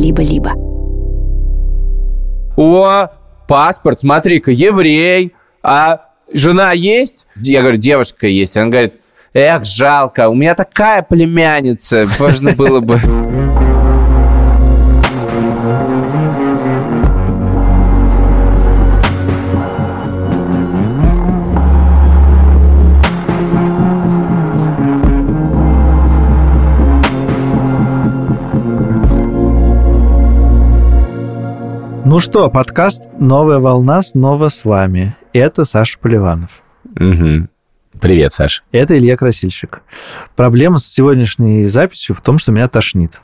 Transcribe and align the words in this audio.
«Либо-либо». 0.00 0.52
О, 2.56 3.08
паспорт, 3.46 4.00
смотри-ка, 4.00 4.50
еврей. 4.50 5.34
А 5.62 6.06
жена 6.32 6.72
есть? 6.72 7.26
Я 7.36 7.60
говорю, 7.60 7.76
девушка 7.76 8.26
есть. 8.26 8.56
Она 8.56 8.68
говорит, 8.68 8.94
эх, 9.34 9.64
жалко, 9.64 10.28
у 10.28 10.34
меня 10.34 10.54
такая 10.54 11.02
племянница, 11.02 12.08
можно 12.18 12.52
было 12.52 12.80
бы... 12.80 12.98
Ну 32.10 32.18
что, 32.18 32.50
подкаст 32.50 33.04
«Новая 33.20 33.60
волна» 33.60 34.02
снова 34.02 34.48
с 34.48 34.64
вами. 34.64 35.14
Это 35.32 35.64
Саша 35.64 35.96
Поливанов. 35.96 36.60
Угу. 36.96 37.46
Привет, 38.00 38.32
Саш. 38.32 38.64
Это 38.72 38.98
Илья 38.98 39.16
Красильщик. 39.16 39.82
Проблема 40.34 40.78
с 40.78 40.86
сегодняшней 40.86 41.66
записью 41.66 42.16
в 42.16 42.20
том, 42.20 42.38
что 42.38 42.50
меня 42.50 42.66
тошнит. 42.66 43.20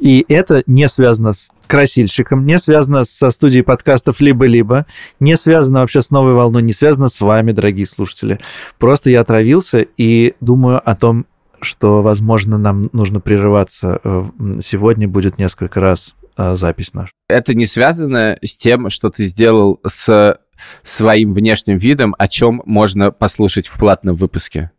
И 0.00 0.24
это 0.28 0.62
не 0.66 0.86
связано 0.86 1.32
с 1.32 1.50
красильщиком, 1.66 2.46
не 2.46 2.60
связано 2.60 3.02
со 3.02 3.30
студией 3.30 3.64
подкастов 3.64 4.20
«Либо-либо», 4.20 4.86
не 5.18 5.36
связано 5.36 5.80
вообще 5.80 6.00
с 6.00 6.12
новой 6.12 6.34
волной, 6.34 6.62
не 6.62 6.72
связано 6.72 7.08
с 7.08 7.20
вами, 7.20 7.50
дорогие 7.50 7.88
слушатели. 7.88 8.38
Просто 8.78 9.10
я 9.10 9.22
отравился 9.22 9.84
и 9.96 10.36
думаю 10.40 10.80
о 10.88 10.94
том, 10.94 11.26
что, 11.60 12.02
возможно, 12.02 12.56
нам 12.56 12.88
нужно 12.92 13.18
прерываться. 13.18 13.98
Э, 14.04 14.24
сегодня 14.62 15.08
будет 15.08 15.40
несколько 15.40 15.80
раз 15.80 16.14
э, 16.38 16.56
запись 16.56 16.94
наша. 16.94 17.12
Это 17.28 17.54
не 17.54 17.66
связано 17.66 18.38
с 18.42 18.56
тем, 18.56 18.88
что 18.88 19.10
ты 19.10 19.24
сделал 19.24 19.80
с 19.86 20.38
своим 20.82 21.32
внешним 21.32 21.76
видом, 21.76 22.14
о 22.18 22.26
чем 22.26 22.62
можно 22.64 23.10
послушать 23.10 23.68
в 23.68 23.78
платном 23.78 24.14
выпуске. 24.14 24.70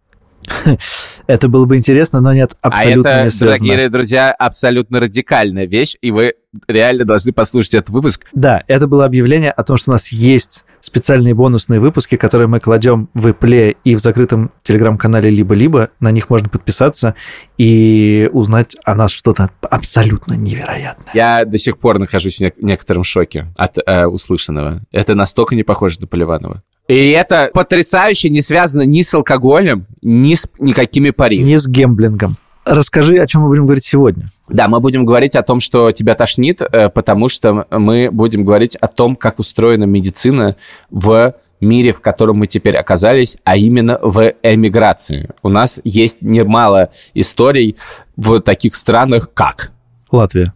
Это 1.27 1.47
было 1.47 1.65
бы 1.65 1.77
интересно, 1.77 2.21
но 2.21 2.33
нет, 2.33 2.51
абсолютно 2.61 3.09
а 3.09 3.13
это, 3.13 3.23
не 3.25 3.29
связано. 3.29 3.67
дорогие 3.67 3.89
друзья, 3.89 4.31
абсолютно 4.31 4.99
радикальная 4.99 5.65
вещь, 5.65 5.95
и 6.01 6.11
вы 6.11 6.33
реально 6.67 7.05
должны 7.05 7.31
послушать 7.31 7.75
этот 7.75 7.89
выпуск. 7.89 8.25
Да, 8.33 8.63
это 8.67 8.87
было 8.87 9.05
объявление 9.05 9.51
о 9.51 9.63
том, 9.63 9.77
что 9.77 9.91
у 9.91 9.93
нас 9.93 10.11
есть 10.11 10.63
специальные 10.81 11.33
бонусные 11.33 11.79
выпуски, 11.79 12.15
которые 12.15 12.47
мы 12.47 12.59
кладем 12.59 13.09
в 13.13 13.27
Apple 13.27 13.75
и 13.83 13.95
в 13.95 13.99
закрытом 13.99 14.51
телеграм-канале 14.63 15.29
либо-либо. 15.29 15.89
На 15.99 16.11
них 16.11 16.29
можно 16.29 16.49
подписаться 16.49 17.15
и 17.57 18.29
узнать 18.31 18.75
о 18.83 18.95
нас 18.95 19.11
что-то 19.11 19.49
абсолютно 19.61 20.35
невероятное. 20.35 21.11
Я 21.13 21.45
до 21.45 21.57
сих 21.57 21.77
пор 21.77 21.99
нахожусь 21.99 22.39
в 22.39 22.63
некотором 22.63 23.03
шоке 23.03 23.47
от 23.57 23.77
э, 23.85 24.05
услышанного. 24.05 24.81
Это 24.91 25.15
настолько 25.15 25.55
не 25.55 25.63
похоже 25.63 25.99
на 25.99 26.07
Поливанова. 26.07 26.61
И 26.89 27.11
это 27.11 27.51
потрясающе 27.53 28.31
не 28.31 28.41
связано 28.41 28.81
ни 28.81 29.03
с 29.03 29.13
алкоголем, 29.13 29.85
ни 30.01 30.33
с 30.33 30.49
никакими 30.57 31.11
пари. 31.11 31.37
Не 31.37 31.57
с 31.57 31.67
гемблингом. 31.67 32.35
Расскажи, 32.65 33.17
о 33.17 33.27
чем 33.27 33.43
мы 33.43 33.49
будем 33.49 33.65
говорить 33.65 33.85
сегодня. 33.85 34.31
Да, 34.47 34.67
мы 34.67 34.79
будем 34.79 35.05
говорить 35.05 35.35
о 35.35 35.43
том, 35.43 35.59
что 35.59 35.91
тебя 35.91 36.15
тошнит, 36.15 36.61
э, 36.61 36.89
потому 36.89 37.29
что 37.29 37.67
мы 37.69 38.09
будем 38.11 38.43
говорить 38.43 38.75
о 38.75 38.87
том, 38.87 39.15
как 39.15 39.37
устроена 39.37 39.83
медицина 39.83 40.55
в 40.89 41.35
мире, 41.61 41.93
в 41.93 42.01
котором 42.01 42.37
мы 42.37 42.47
теперь 42.47 42.75
оказались, 42.75 43.37
а 43.43 43.55
именно 43.55 43.99
в 44.01 44.33
эмиграции. 44.41 45.29
У 45.43 45.49
нас 45.49 45.79
есть 45.83 46.23
немало 46.23 46.89
историй 47.13 47.77
в 48.15 48.39
таких 48.39 48.73
странах, 48.73 49.31
как 49.31 49.71
Латвия. 50.11 50.53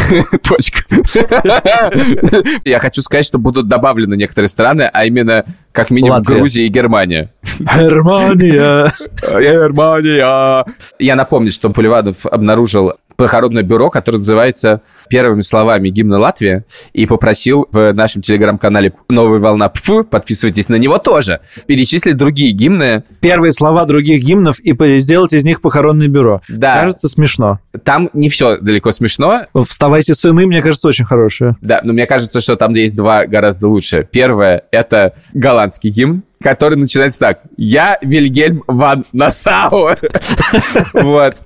Точка. 0.42 0.82
Я 2.64 2.78
хочу 2.78 3.02
сказать, 3.02 3.24
что 3.24 3.38
будут 3.38 3.68
добавлены 3.68 4.14
некоторые 4.14 4.48
страны, 4.48 4.90
а 4.92 5.04
именно 5.04 5.44
как 5.72 5.90
минимум. 5.90 6.22
Грузия 6.22 6.66
и 6.66 6.68
Германия. 6.68 7.32
Германия. 7.58 8.92
Германия. 9.20 10.64
Я 10.98 11.16
напомню, 11.16 11.52
что 11.52 11.70
Поливанов 11.70 12.26
обнаружил 12.26 12.94
похоронное 13.16 13.62
бюро, 13.62 13.90
которое 13.90 14.18
называется 14.18 14.82
первыми 15.08 15.40
словами 15.40 15.88
гимна 15.88 16.18
Латвии, 16.18 16.64
и 16.92 17.06
попросил 17.06 17.68
в 17.70 17.92
нашем 17.92 18.22
телеграм-канале 18.22 18.92
«Новая 19.08 19.38
волна 19.38 19.68
ПФ», 19.68 20.04
подписывайтесь 20.10 20.68
на 20.68 20.76
него 20.76 20.98
тоже, 20.98 21.40
перечислить 21.66 22.16
другие 22.16 22.52
гимны. 22.52 23.04
Первые 23.20 23.52
слова 23.52 23.84
других 23.84 24.22
гимнов 24.22 24.60
и 24.60 24.72
сделать 24.98 25.32
из 25.32 25.44
них 25.44 25.60
похоронное 25.60 26.08
бюро. 26.08 26.40
Да. 26.48 26.80
Кажется 26.80 27.08
смешно. 27.08 27.60
Там 27.84 28.10
не 28.12 28.28
все 28.28 28.58
далеко 28.58 28.92
смешно, 28.92 29.42
«Вставайте, 29.68 30.14
сыны», 30.14 30.46
мне 30.46 30.62
кажется, 30.62 30.88
очень 30.88 31.04
хорошее. 31.04 31.56
Да, 31.60 31.80
но 31.82 31.92
мне 31.92 32.06
кажется, 32.06 32.40
что 32.40 32.56
там 32.56 32.72
есть 32.74 32.96
два 32.96 33.26
гораздо 33.26 33.68
лучше. 33.68 34.08
Первое— 34.10 34.64
это 34.70 35.14
голландский 35.32 35.90
гимн, 35.90 36.22
который 36.42 36.76
начинается 36.76 37.18
так. 37.20 37.40
«Я 37.56 37.98
Вильгельм 38.02 38.62
ван 38.66 39.04
Нассау». 39.12 39.90
Вот. 40.92 41.36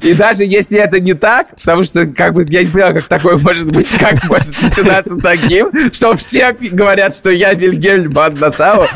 И 0.00 0.14
даже 0.14 0.44
если 0.44 0.78
это 0.78 1.00
не 1.00 1.14
так, 1.14 1.56
потому 1.56 1.82
что 1.82 2.06
как 2.06 2.32
бы 2.32 2.46
я 2.48 2.62
не 2.62 2.70
понимаю, 2.70 2.94
как 2.94 3.08
такое 3.08 3.36
может 3.36 3.70
быть, 3.70 3.92
как 3.94 4.24
может 4.28 4.62
начинаться 4.62 5.18
таким, 5.18 5.70
что 5.92 6.14
все 6.14 6.52
говорят, 6.52 7.14
что 7.14 7.30
я 7.30 7.52
Вильгельм 7.54 8.12
ван 8.12 8.36
Нассау, 8.36 8.86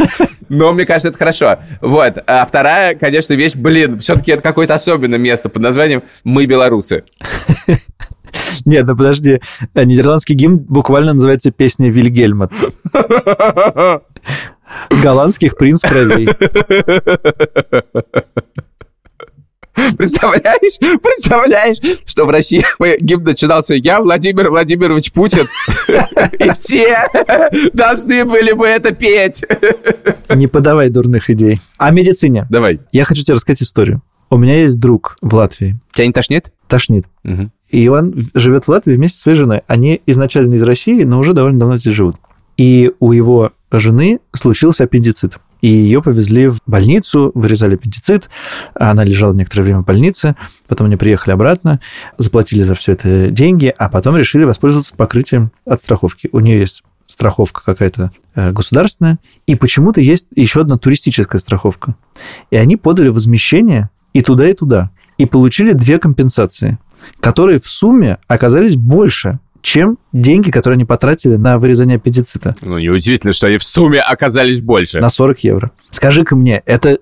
но 0.49 0.73
мне 0.73 0.85
кажется, 0.85 1.09
это 1.09 1.19
хорошо. 1.19 1.59
Вот. 1.81 2.19
А 2.27 2.45
вторая, 2.45 2.95
конечно, 2.95 3.35
вещь, 3.35 3.57
блин, 3.57 3.99
все-таки 3.99 4.33
это 4.33 4.43
какое-то 4.43 4.75
особенное 4.75 5.19
место 5.19 5.49
под 5.49 5.63
названием 5.63 6.03
«Мы 6.25 6.47
белорусы». 6.47 7.05
Нет, 8.65 8.87
ну 8.87 8.97
подожди. 8.97 9.41
Нидерландский 9.75 10.35
гимн 10.35 10.59
буквально 10.59 11.15
называется 11.15 11.51
«Песня 11.51 11.91
Вильгельма». 11.91 12.51
Голландских 15.01 15.57
принц 15.57 15.81
кровей. 15.81 16.29
Представляешь? 19.97 20.79
Представляешь, 21.03 21.79
что 22.05 22.27
в 22.27 22.31
России 22.31 22.63
гимн 23.01 23.25
начинался 23.25 23.75
«Я 23.75 24.01
Владимир 24.01 24.51
Владимирович 24.51 25.13
Путин», 25.13 25.47
и 26.39 26.51
все 26.53 27.07
должны 27.73 28.25
были 28.25 28.53
бы 28.53 28.67
это 28.67 28.93
петь. 28.93 29.45
Не 30.29 30.47
подавай 30.47 30.91
дурных 30.91 31.31
идей. 31.31 31.61
О 31.79 31.91
медицине. 31.91 32.47
Давай. 32.51 32.81
Я 32.93 33.05
хочу 33.05 33.23
тебе 33.23 33.35
рассказать 33.35 33.63
историю. 33.63 34.03
У 34.31 34.37
меня 34.37 34.61
есть 34.61 34.79
друг 34.79 35.17
в 35.21 35.35
Латвии. 35.35 35.77
Тебя 35.93 36.07
не 36.07 36.13
тошнит? 36.13 36.53
Тошнит. 36.69 37.07
Мгм. 37.23 37.53
И 37.69 37.89
он 37.89 38.31
живет 38.35 38.65
в 38.65 38.69
Латвии 38.69 38.95
вместе 38.95 39.17
со 39.17 39.23
своей 39.23 39.37
женой. 39.37 39.63
Они 39.67 40.01
изначально 40.07 40.55
из 40.55 40.63
России, 40.63 41.05
но 41.05 41.19
уже 41.19 41.33
довольно 41.33 41.59
давно 41.59 41.79
здесь 41.79 41.95
живут. 41.95 42.17
И 42.57 42.93
у 43.01 43.13
его 43.13 43.53
жены 43.79 44.21
случился 44.33 44.85
аппендицит. 44.85 45.39
И 45.61 45.69
ее 45.69 46.03
повезли 46.03 46.49
в 46.49 46.59
больницу, 46.67 47.31
вырезали 47.35 47.75
аппендицит. 47.75 48.29
Она 48.75 49.05
лежала 49.05 49.33
некоторое 49.33 49.63
время 49.63 49.81
в 49.81 49.85
больнице. 49.85 50.35
Потом 50.67 50.89
они 50.89 50.97
приехали 50.97 51.33
обратно, 51.33 51.81
заплатили 52.19 52.65
за 52.65 52.75
все 52.75 52.93
это 52.93 53.29
деньги, 53.29 53.73
а 53.77 53.89
потом 53.89 54.17
решили 54.17 54.45
воспользоваться 54.45 54.95
покрытием 54.97 55.53
от 55.65 55.81
страховки. 55.81 56.29
У 56.33 56.41
нее 56.41 56.61
есть 56.61 56.83
страховка 57.07 57.63
какая-то 57.65 58.11
э, 58.35 58.53
государственная, 58.53 59.19
и 59.47 59.55
почему-то 59.55 60.01
есть 60.01 60.27
еще 60.35 60.63
одна 60.63 60.79
туристическая 60.79 61.41
страховка. 61.41 61.95
И 62.51 62.57
они 62.57 62.77
подали 62.77 63.09
возмещение 63.09 63.91
и 64.13 64.23
туда, 64.23 64.49
и 64.49 64.55
туда. 64.55 64.91
И 65.19 65.27
получили 65.27 65.73
две 65.73 65.99
компенсации, 65.99 66.79
которые 67.21 67.59
в 67.59 67.69
сумме 67.69 68.19
оказались 68.27 68.77
больше, 68.77 69.39
чем 69.63 69.99
деньги, 70.13 70.51
которые 70.51 70.77
они 70.77 70.85
потратили 70.85 71.37
на 71.37 71.57
вырезание 71.59 71.97
аппендицита. 71.97 72.55
Ну, 72.61 72.79
неудивительно, 72.79 73.33
что 73.33 73.47
они 73.47 73.59
в 73.59 73.65
сумме 73.65 74.01
оказались 74.01 74.61
больше. 74.61 75.01
На 75.01 75.09
40 75.09 75.45
евро. 75.45 75.71
Скажи-ка 75.91 76.37
мне, 76.37 76.63
это 76.67 76.99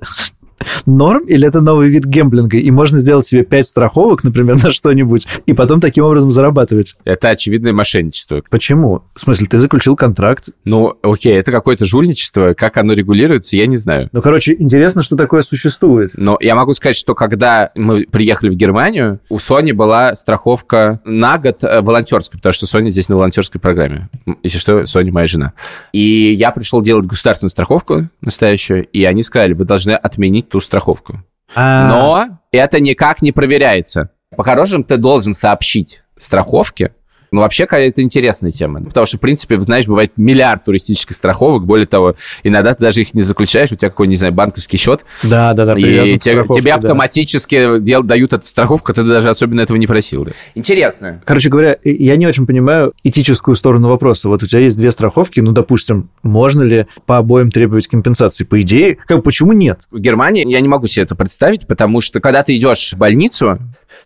норм 0.86 1.24
или 1.26 1.46
это 1.46 1.60
новый 1.60 1.88
вид 1.88 2.04
гемблинга? 2.04 2.58
И 2.58 2.70
можно 2.70 2.98
сделать 2.98 3.26
себе 3.26 3.44
5 3.44 3.66
страховок, 3.66 4.24
например, 4.24 4.56
на 4.62 4.70
что-нибудь, 4.70 5.26
и 5.46 5.52
потом 5.52 5.80
таким 5.80 6.04
образом 6.04 6.30
зарабатывать. 6.30 6.96
Это 7.04 7.30
очевидное 7.30 7.72
мошенничество. 7.72 8.42
Почему? 8.50 9.02
В 9.14 9.20
смысле, 9.20 9.46
ты 9.46 9.58
заключил 9.58 9.96
контракт. 9.96 10.48
Ну, 10.64 10.96
окей, 11.02 11.34
это 11.38 11.52
какое-то 11.52 11.86
жульничество. 11.86 12.54
Как 12.54 12.76
оно 12.76 12.92
регулируется, 12.92 13.56
я 13.56 13.66
не 13.66 13.76
знаю. 13.76 14.08
Ну, 14.12 14.20
короче, 14.22 14.54
интересно, 14.58 15.02
что 15.02 15.16
такое 15.16 15.42
существует. 15.42 16.12
Но 16.14 16.36
я 16.40 16.54
могу 16.54 16.74
сказать, 16.74 16.96
что 16.96 17.14
когда 17.14 17.70
мы 17.74 18.06
приехали 18.10 18.50
в 18.50 18.54
Германию, 18.54 19.20
у 19.28 19.36
Sony 19.36 19.72
была 19.72 20.14
страховка 20.14 21.00
на 21.04 21.38
год 21.38 21.64
э, 21.64 21.80
волонтерская, 21.80 22.38
потому 22.38 22.52
что 22.52 22.66
Sony 22.66 22.90
здесь 22.90 23.08
на 23.08 23.16
волонтерской 23.16 23.60
программе. 23.60 24.08
Если 24.42 24.58
что, 24.58 24.80
Sony 24.80 25.10
моя 25.10 25.26
жена. 25.26 25.52
И 25.92 26.32
я 26.36 26.50
пришел 26.50 26.82
делать 26.82 27.06
государственную 27.06 27.50
страховку 27.50 28.08
настоящую, 28.20 28.86
и 28.86 29.04
они 29.04 29.22
сказали, 29.22 29.54
вы 29.54 29.64
должны 29.64 29.92
отменить 29.92 30.48
ту 30.50 30.60
страховку. 30.60 31.22
А, 31.54 31.88
Но 31.88 32.24
это 32.52 32.80
никак 32.80 33.22
не 33.22 33.32
проверяется. 33.32 34.10
По-хорошему, 34.36 34.84
ты 34.84 34.96
должен 34.96 35.34
сообщить 35.34 36.02
страховке, 36.16 36.94
Ну, 37.32 37.42
вообще, 37.42 37.64
это 37.64 38.02
интересная 38.02 38.50
тема. 38.50 38.82
Потому 38.82 39.06
что, 39.06 39.16
в 39.16 39.20
принципе, 39.20 39.60
знаешь, 39.60 39.86
бывает 39.86 40.12
миллиард 40.16 40.64
туристических 40.64 41.14
страховок. 41.14 41.64
Более 41.64 41.86
того, 41.86 42.14
иногда 42.42 42.74
ты 42.74 42.82
даже 42.82 43.02
их 43.02 43.14
не 43.14 43.22
заключаешь, 43.22 43.70
у 43.72 43.76
тебя 43.76 43.90
какой-нибудь, 43.90 44.10
не 44.10 44.16
знаю, 44.16 44.32
банковский 44.32 44.76
счет. 44.76 45.02
Да, 45.22 45.54
да, 45.54 45.66
да. 45.66 45.74
И 45.78 46.18
те, 46.18 46.44
тебе 46.44 46.74
автоматически 46.74 47.74
да. 47.74 47.78
дел, 47.78 48.02
дают 48.02 48.32
эту 48.32 48.46
страховку, 48.46 48.92
ты 48.92 49.04
даже 49.04 49.28
особенно 49.28 49.60
этого 49.60 49.76
не 49.76 49.86
просил. 49.86 50.24
Да. 50.24 50.32
Интересно. 50.54 51.22
Короче 51.24 51.48
говоря, 51.48 51.76
я 51.84 52.16
не 52.16 52.26
очень 52.26 52.46
понимаю 52.46 52.92
этическую 53.04 53.54
сторону 53.54 53.88
вопроса. 53.88 54.28
Вот 54.28 54.42
у 54.42 54.46
тебя 54.46 54.60
есть 54.60 54.76
две 54.76 54.90
страховки, 54.90 55.40
ну, 55.40 55.52
допустим, 55.52 56.10
можно 56.22 56.62
ли 56.62 56.86
по 57.06 57.18
обоим 57.18 57.50
требовать 57.50 57.86
компенсации? 57.86 58.44
По 58.44 58.60
идее, 58.60 58.96
как, 59.06 59.22
почему 59.22 59.52
нет? 59.52 59.82
В 59.90 60.00
Германии 60.00 60.48
я 60.50 60.60
не 60.60 60.68
могу 60.68 60.88
себе 60.88 61.04
это 61.04 61.14
представить, 61.14 61.66
потому 61.66 62.00
что 62.00 62.20
когда 62.20 62.42
ты 62.42 62.56
идешь 62.56 62.92
в 62.92 62.98
больницу, 62.98 63.58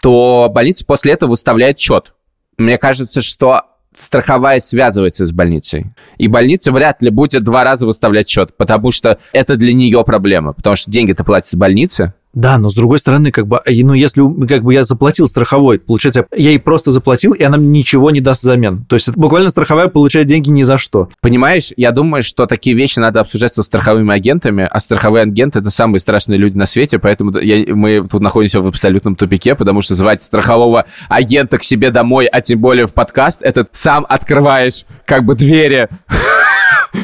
то 0.02 0.50
больница 0.52 0.84
после 0.84 1.12
этого 1.12 1.30
выставляет 1.30 1.78
счет. 1.78 2.12
Мне 2.58 2.78
кажется, 2.78 3.22
что 3.22 3.62
страховая 3.96 4.60
связывается 4.60 5.24
с 5.26 5.32
больницей. 5.32 5.86
И 6.18 6.28
больница 6.28 6.72
вряд 6.72 7.02
ли 7.02 7.10
будет 7.10 7.44
два 7.44 7.64
раза 7.64 7.86
выставлять 7.86 8.28
счет, 8.28 8.56
потому 8.56 8.90
что 8.90 9.18
это 9.32 9.56
для 9.56 9.72
нее 9.72 10.02
проблема. 10.04 10.52
Потому 10.52 10.76
что 10.76 10.90
деньги-то 10.90 11.24
платятся 11.24 11.56
больнице, 11.56 12.14
да, 12.34 12.58
но 12.58 12.68
с 12.68 12.74
другой 12.74 12.98
стороны, 12.98 13.30
как 13.30 13.46
бы, 13.46 13.60
ну, 13.66 13.94
если 13.94 14.22
как 14.46 14.62
бы 14.64 14.74
я 14.74 14.84
заплатил 14.84 15.28
страховой, 15.28 15.78
получается, 15.78 16.26
я 16.36 16.50
ей 16.50 16.58
просто 16.58 16.90
заплатил, 16.90 17.32
и 17.32 17.42
она 17.42 17.56
мне 17.56 17.78
ничего 17.78 18.10
не 18.10 18.20
даст 18.20 18.42
взамен. 18.42 18.84
То 18.88 18.96
есть 18.96 19.08
буквально 19.10 19.50
страховая 19.50 19.88
получает 19.88 20.26
деньги 20.26 20.50
ни 20.50 20.64
за 20.64 20.76
что. 20.78 21.08
Понимаешь, 21.20 21.72
я 21.76 21.92
думаю, 21.92 22.22
что 22.22 22.46
такие 22.46 22.76
вещи 22.76 22.98
надо 22.98 23.20
обсуждать 23.20 23.54
со 23.54 23.62
страховыми 23.62 24.12
агентами, 24.12 24.68
а 24.68 24.80
страховые 24.80 25.22
агенты— 25.22 25.58
это 25.60 25.70
самые 25.70 26.00
страшные 26.00 26.38
люди 26.38 26.56
на 26.56 26.66
свете, 26.66 26.98
поэтому 26.98 27.38
я, 27.38 27.72
мы 27.74 28.04
тут 28.06 28.20
находимся 28.20 28.60
в 28.60 28.66
абсолютном 28.66 29.14
тупике, 29.16 29.54
потому 29.54 29.80
что 29.82 29.94
звать 29.94 30.22
страхового 30.22 30.86
агента 31.08 31.56
к 31.58 31.62
себе 31.62 31.90
домой, 31.90 32.26
а 32.26 32.40
тем 32.40 32.60
более 32.60 32.86
в 32.86 32.94
подкаст, 32.94 33.42
это 33.42 33.66
сам 33.70 34.04
открываешь 34.08 34.84
как 35.06 35.24
бы 35.24 35.34
двери 35.34 35.88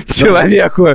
человеку. 0.09 0.89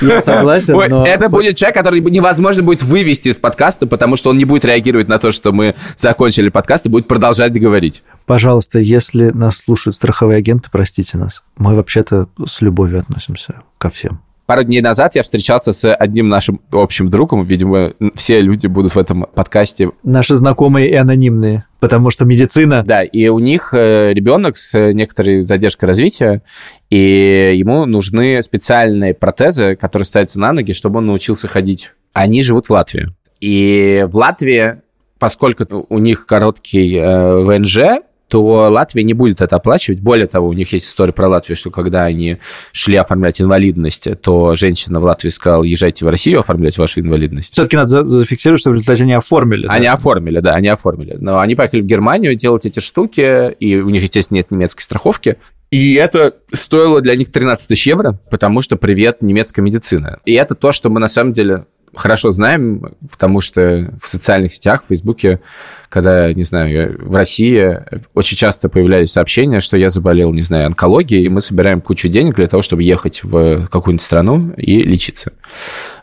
Я 0.00 0.20
согласен, 0.20 0.74
но... 0.88 1.06
Это 1.06 1.28
будет 1.28 1.56
человек, 1.56 1.76
который 1.76 2.00
невозможно 2.00 2.62
будет 2.62 2.82
вывести 2.82 3.28
из 3.28 3.38
подкаста, 3.38 3.86
потому 3.86 4.16
что 4.16 4.30
он 4.30 4.38
не 4.38 4.44
будет 4.44 4.64
реагировать 4.64 5.08
на 5.08 5.18
то, 5.18 5.32
что 5.32 5.52
мы 5.52 5.74
закончили 5.96 6.48
подкаст, 6.48 6.86
и 6.86 6.88
будет 6.88 7.08
продолжать 7.08 7.52
говорить. 7.52 8.02
Пожалуйста, 8.26 8.78
если 8.78 9.30
нас 9.30 9.58
слушают 9.58 9.96
страховые 9.96 10.38
агенты, 10.38 10.68
простите 10.70 11.18
нас. 11.18 11.42
Мы 11.56 11.74
вообще-то 11.74 12.28
с 12.46 12.60
любовью 12.60 13.00
относимся 13.00 13.62
ко 13.78 13.90
всем. 13.90 14.20
Пару 14.46 14.64
дней 14.64 14.80
назад 14.80 15.14
я 15.14 15.22
встречался 15.22 15.70
с 15.70 15.94
одним 15.94 16.28
нашим 16.28 16.60
общим 16.72 17.08
другом. 17.08 17.44
Видимо, 17.44 17.92
все 18.16 18.40
люди 18.40 18.66
будут 18.66 18.96
в 18.96 18.98
этом 18.98 19.26
подкасте. 19.32 19.90
Наши 20.02 20.34
знакомые 20.34 20.90
и 20.90 20.94
анонимные, 20.94 21.66
потому 21.80 22.10
что 22.10 22.24
медицина... 22.24 22.84
Да, 22.86 23.02
и 23.02 23.28
у 23.28 23.38
них 23.38 23.70
э, 23.72 24.12
ребенок 24.12 24.56
с 24.56 24.74
э, 24.74 24.92
некоторой 24.92 25.42
задержкой 25.42 25.88
развития, 25.88 26.42
и 26.90 27.52
ему 27.56 27.86
нужны 27.86 28.42
специальные 28.42 29.14
протезы, 29.14 29.76
которые 29.76 30.06
ставятся 30.06 30.38
на 30.38 30.52
ноги, 30.52 30.72
чтобы 30.72 30.98
он 30.98 31.06
научился 31.06 31.48
ходить. 31.48 31.92
Они 32.12 32.42
живут 32.42 32.68
в 32.68 32.70
Латвии. 32.70 33.06
И 33.40 34.04
в 34.06 34.16
Латвии, 34.16 34.82
поскольку 35.18 35.86
у 35.88 35.98
них 35.98 36.26
короткий 36.26 36.96
э, 36.96 37.38
ВНЖ, 37.40 38.02
то 38.30 38.68
Латвия 38.70 39.02
не 39.02 39.12
будет 39.12 39.42
это 39.42 39.56
оплачивать. 39.56 40.00
Более 40.00 40.26
того, 40.26 40.48
у 40.48 40.52
них 40.52 40.72
есть 40.72 40.86
история 40.86 41.12
про 41.12 41.28
Латвию, 41.28 41.56
что 41.56 41.70
когда 41.70 42.04
они 42.04 42.38
шли 42.72 42.96
оформлять 42.96 43.40
инвалидность, 43.40 44.08
то 44.22 44.54
женщина 44.54 45.00
в 45.00 45.04
Латвии 45.04 45.30
сказала, 45.30 45.64
езжайте 45.64 46.06
в 46.06 46.08
Россию 46.08 46.38
оформлять 46.38 46.78
вашу 46.78 47.00
инвалидность. 47.00 47.52
Все-таки 47.52 47.76
надо 47.76 48.04
зафиксировать, 48.04 48.60
что 48.60 48.70
в 48.70 48.74
результате 48.74 49.02
они 49.02 49.14
оформили. 49.14 49.66
Они 49.68 49.86
да? 49.86 49.94
оформили, 49.94 50.38
да, 50.38 50.52
они 50.52 50.68
оформили. 50.68 51.16
Но 51.18 51.40
они 51.40 51.56
поехали 51.56 51.80
в 51.80 51.86
Германию 51.86 52.36
делать 52.36 52.64
эти 52.66 52.78
штуки, 52.78 53.50
и 53.50 53.76
у 53.76 53.88
них, 53.90 54.02
естественно, 54.02 54.36
нет 54.36 54.50
немецкой 54.52 54.82
страховки. 54.82 55.36
И 55.70 55.94
это 55.94 56.34
стоило 56.52 57.00
для 57.00 57.16
них 57.16 57.32
13 57.32 57.68
тысяч 57.68 57.86
евро, 57.88 58.18
потому 58.30 58.60
что 58.60 58.76
привет 58.76 59.22
немецкая 59.22 59.62
медицина. 59.62 60.20
И 60.24 60.34
это 60.34 60.54
то, 60.54 60.70
что 60.70 60.88
мы 60.88 61.00
на 61.00 61.08
самом 61.08 61.32
деле 61.32 61.66
хорошо 61.94 62.30
знаем, 62.30 62.94
потому 63.10 63.40
что 63.40 63.92
в 64.00 64.06
социальных 64.06 64.52
сетях, 64.52 64.82
в 64.82 64.88
Фейсбуке, 64.88 65.40
когда, 65.88 66.32
не 66.32 66.44
знаю, 66.44 66.96
в 67.00 67.14
России 67.14 67.78
очень 68.14 68.36
часто 68.36 68.68
появлялись 68.68 69.12
сообщения, 69.12 69.60
что 69.60 69.76
я 69.76 69.88
заболел, 69.88 70.32
не 70.32 70.42
знаю, 70.42 70.66
онкологией, 70.66 71.24
и 71.24 71.28
мы 71.28 71.40
собираем 71.40 71.80
кучу 71.80 72.08
денег 72.08 72.36
для 72.36 72.46
того, 72.46 72.62
чтобы 72.62 72.82
ехать 72.82 73.22
в 73.24 73.66
какую-нибудь 73.68 74.04
страну 74.04 74.52
и 74.56 74.82
лечиться. 74.82 75.32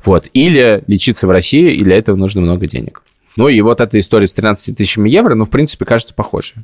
Вот. 0.04 0.28
Или 0.34 0.84
лечиться 0.88 1.28
в 1.28 1.32
России, 1.32 1.74
и 1.74 1.84
для 1.84 1.98
этого 1.98 2.16
нужно 2.16 2.42
много 2.42 2.68
денег. 2.68 3.02
Ну 3.38 3.48
и 3.50 3.62
вот 3.62 3.82
эта 3.82 4.00
история 4.00 4.26
с 4.26 4.34
13 4.34 4.76
тысячами 4.76 5.10
евро, 5.10 5.36
ну, 5.36 5.46
в 5.46 5.52
принципе, 5.52 5.86
кажется 5.86 6.14
похоже. 6.16 6.56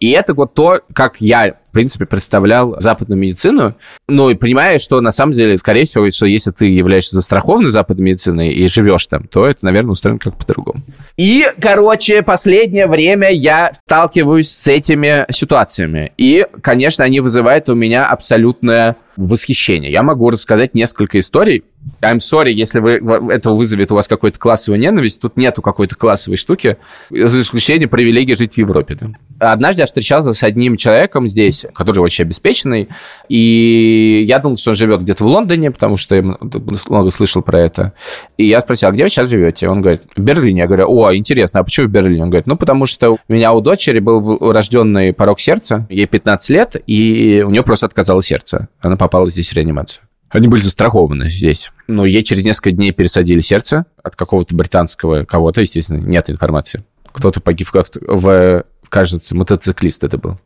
И 0.00 0.10
это 0.10 0.34
вот 0.34 0.52
то, 0.52 0.80
как 0.92 1.20
я, 1.20 1.54
в 1.68 1.72
принципе, 1.72 2.06
представлял 2.06 2.80
западную 2.80 3.18
медицину. 3.18 3.76
Ну 4.08 4.30
и 4.30 4.34
понимаешь, 4.34 4.80
что 4.80 5.00
на 5.00 5.12
самом 5.12 5.32
деле, 5.32 5.58
скорее 5.58 5.84
всего, 5.84 6.10
что 6.10 6.26
если 6.26 6.50
ты 6.50 6.66
являешься 6.66 7.14
застрахованной 7.14 7.70
западной 7.70 8.06
медициной 8.06 8.52
и 8.52 8.68
живешь 8.68 9.06
там, 9.06 9.24
то 9.24 9.46
это, 9.46 9.64
наверное, 9.64 9.92
устроено 9.92 10.18
как 10.18 10.38
по-другому. 10.38 10.82
И, 11.16 11.44
короче, 11.60 12.22
последнее 12.22 12.86
время 12.86 13.30
я 13.30 13.72
сталкиваюсь 13.72 14.50
с 14.50 14.66
этими 14.66 15.26
ситуациями. 15.30 16.12
И, 16.16 16.46
конечно, 16.62 17.04
они 17.04 17.20
вызывают 17.20 17.68
у 17.68 17.74
меня 17.74 18.06
абсолютное 18.06 18.96
восхищение. 19.18 19.90
Я 19.90 20.04
могу 20.04 20.30
рассказать 20.30 20.74
несколько 20.74 21.18
историй. 21.18 21.64
I'm 22.00 22.18
sorry, 22.18 22.52
если 22.52 22.78
вы, 22.78 23.00
это 23.32 23.50
вызовет 23.50 23.90
у 23.90 23.96
вас 23.96 24.06
какую-то 24.06 24.38
классовую 24.38 24.80
ненависть. 24.80 25.20
Тут 25.20 25.36
нету 25.36 25.60
какой-то 25.60 25.96
классовой 25.96 26.36
штуки, 26.36 26.76
за 27.10 27.40
исключением 27.40 27.88
привилегии 27.88 28.34
жить 28.34 28.54
в 28.54 28.58
Европе. 28.58 28.96
Да. 29.00 29.52
Однажды 29.52 29.82
я 29.82 29.86
встречался 29.86 30.34
с 30.34 30.42
одним 30.44 30.76
человеком 30.76 31.26
здесь, 31.26 31.57
который 31.74 32.00
очень 32.00 32.24
обеспеченный, 32.24 32.88
и 33.28 34.24
я 34.26 34.38
думал, 34.38 34.56
что 34.56 34.70
он 34.70 34.76
живет 34.76 35.02
где-то 35.02 35.24
в 35.24 35.26
Лондоне, 35.26 35.70
потому 35.70 35.96
что 35.96 36.14
я 36.14 36.22
много 36.22 37.10
слышал 37.10 37.42
про 37.42 37.60
это. 37.60 37.92
И 38.36 38.46
я 38.46 38.60
спросил, 38.60 38.88
а 38.88 38.92
где 38.92 39.04
вы 39.04 39.10
сейчас 39.10 39.28
живете? 39.28 39.68
Он 39.68 39.80
говорит, 39.80 40.02
в 40.16 40.20
Берлине. 40.20 40.60
Я 40.60 40.66
говорю, 40.66 40.86
о, 40.88 41.14
интересно, 41.14 41.60
а 41.60 41.64
почему 41.64 41.88
в 41.88 41.90
Берлине? 41.90 42.22
Он 42.22 42.30
говорит, 42.30 42.46
ну, 42.46 42.56
потому 42.56 42.86
что 42.86 43.12
у 43.12 43.18
меня 43.28 43.52
у 43.52 43.60
дочери 43.60 44.00
был 44.00 44.52
рожденный 44.52 45.12
порог 45.12 45.40
сердца, 45.40 45.86
ей 45.88 46.06
15 46.06 46.50
лет, 46.50 46.76
и 46.86 47.44
у 47.46 47.50
нее 47.50 47.62
просто 47.62 47.86
отказало 47.86 48.22
сердце. 48.22 48.68
Она 48.80 48.96
попала 48.96 49.28
здесь 49.30 49.50
в 49.50 49.54
реанимацию. 49.54 50.02
Они 50.30 50.46
были 50.46 50.60
застрахованы 50.60 51.28
здесь. 51.30 51.70
Но 51.86 52.04
ей 52.04 52.22
через 52.22 52.44
несколько 52.44 52.72
дней 52.72 52.92
пересадили 52.92 53.40
сердце 53.40 53.86
от 54.02 54.14
какого-то 54.14 54.54
британского 54.54 55.24
кого-то, 55.24 55.62
естественно, 55.62 55.98
нет 55.98 56.28
информации. 56.28 56.84
Кто-то 57.12 57.40
погиб 57.40 57.68
в, 57.72 57.84
в 58.06 58.64
кажется, 58.88 59.36
мотоциклист 59.36 60.04
это 60.04 60.18
был. 60.18 60.38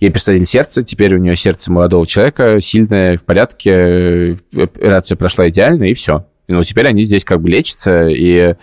Ей 0.00 0.10
пересадили 0.10 0.44
сердце, 0.44 0.82
теперь 0.82 1.14
у 1.14 1.18
нее 1.18 1.36
сердце 1.36 1.72
молодого 1.72 2.06
человека, 2.06 2.60
сильное, 2.60 3.16
в 3.16 3.24
порядке, 3.24 4.36
операция 4.54 5.16
прошла 5.16 5.48
идеально, 5.48 5.84
и 5.84 5.94
все. 5.94 6.26
Ну, 6.48 6.62
теперь 6.62 6.88
они 6.88 7.02
здесь 7.02 7.24
как 7.24 7.40
бы 7.40 7.48
лечатся, 7.48 8.06
и, 8.08 8.54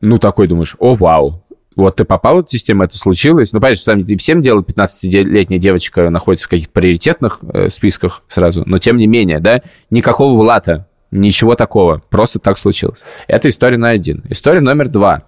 ну, 0.00 0.18
такой 0.18 0.48
думаешь, 0.48 0.76
о, 0.78 0.94
вау, 0.96 1.44
вот 1.76 1.96
ты 1.96 2.04
попал 2.04 2.44
в 2.44 2.50
систему, 2.50 2.82
это 2.82 2.98
случилось. 2.98 3.52
Ну, 3.52 3.60
понимаешь, 3.60 3.80
сам 3.80 4.02
всем 4.02 4.40
дело 4.40 4.62
15-летняя 4.62 5.58
девочка 5.58 6.10
находится 6.10 6.46
в 6.46 6.50
каких-то 6.50 6.72
приоритетных 6.72 7.40
э, 7.42 7.68
списках 7.68 8.22
сразу, 8.26 8.64
но 8.66 8.78
тем 8.78 8.96
не 8.96 9.06
менее, 9.06 9.38
да, 9.40 9.62
никакого 9.90 10.38
блата, 10.38 10.88
ничего 11.10 11.54
такого, 11.54 12.02
просто 12.10 12.38
так 12.38 12.58
случилось. 12.58 13.00
Это 13.28 13.48
история 13.48 13.78
на 13.78 13.90
один. 13.90 14.24
История 14.28 14.60
номер 14.60 14.88
два 14.88 15.22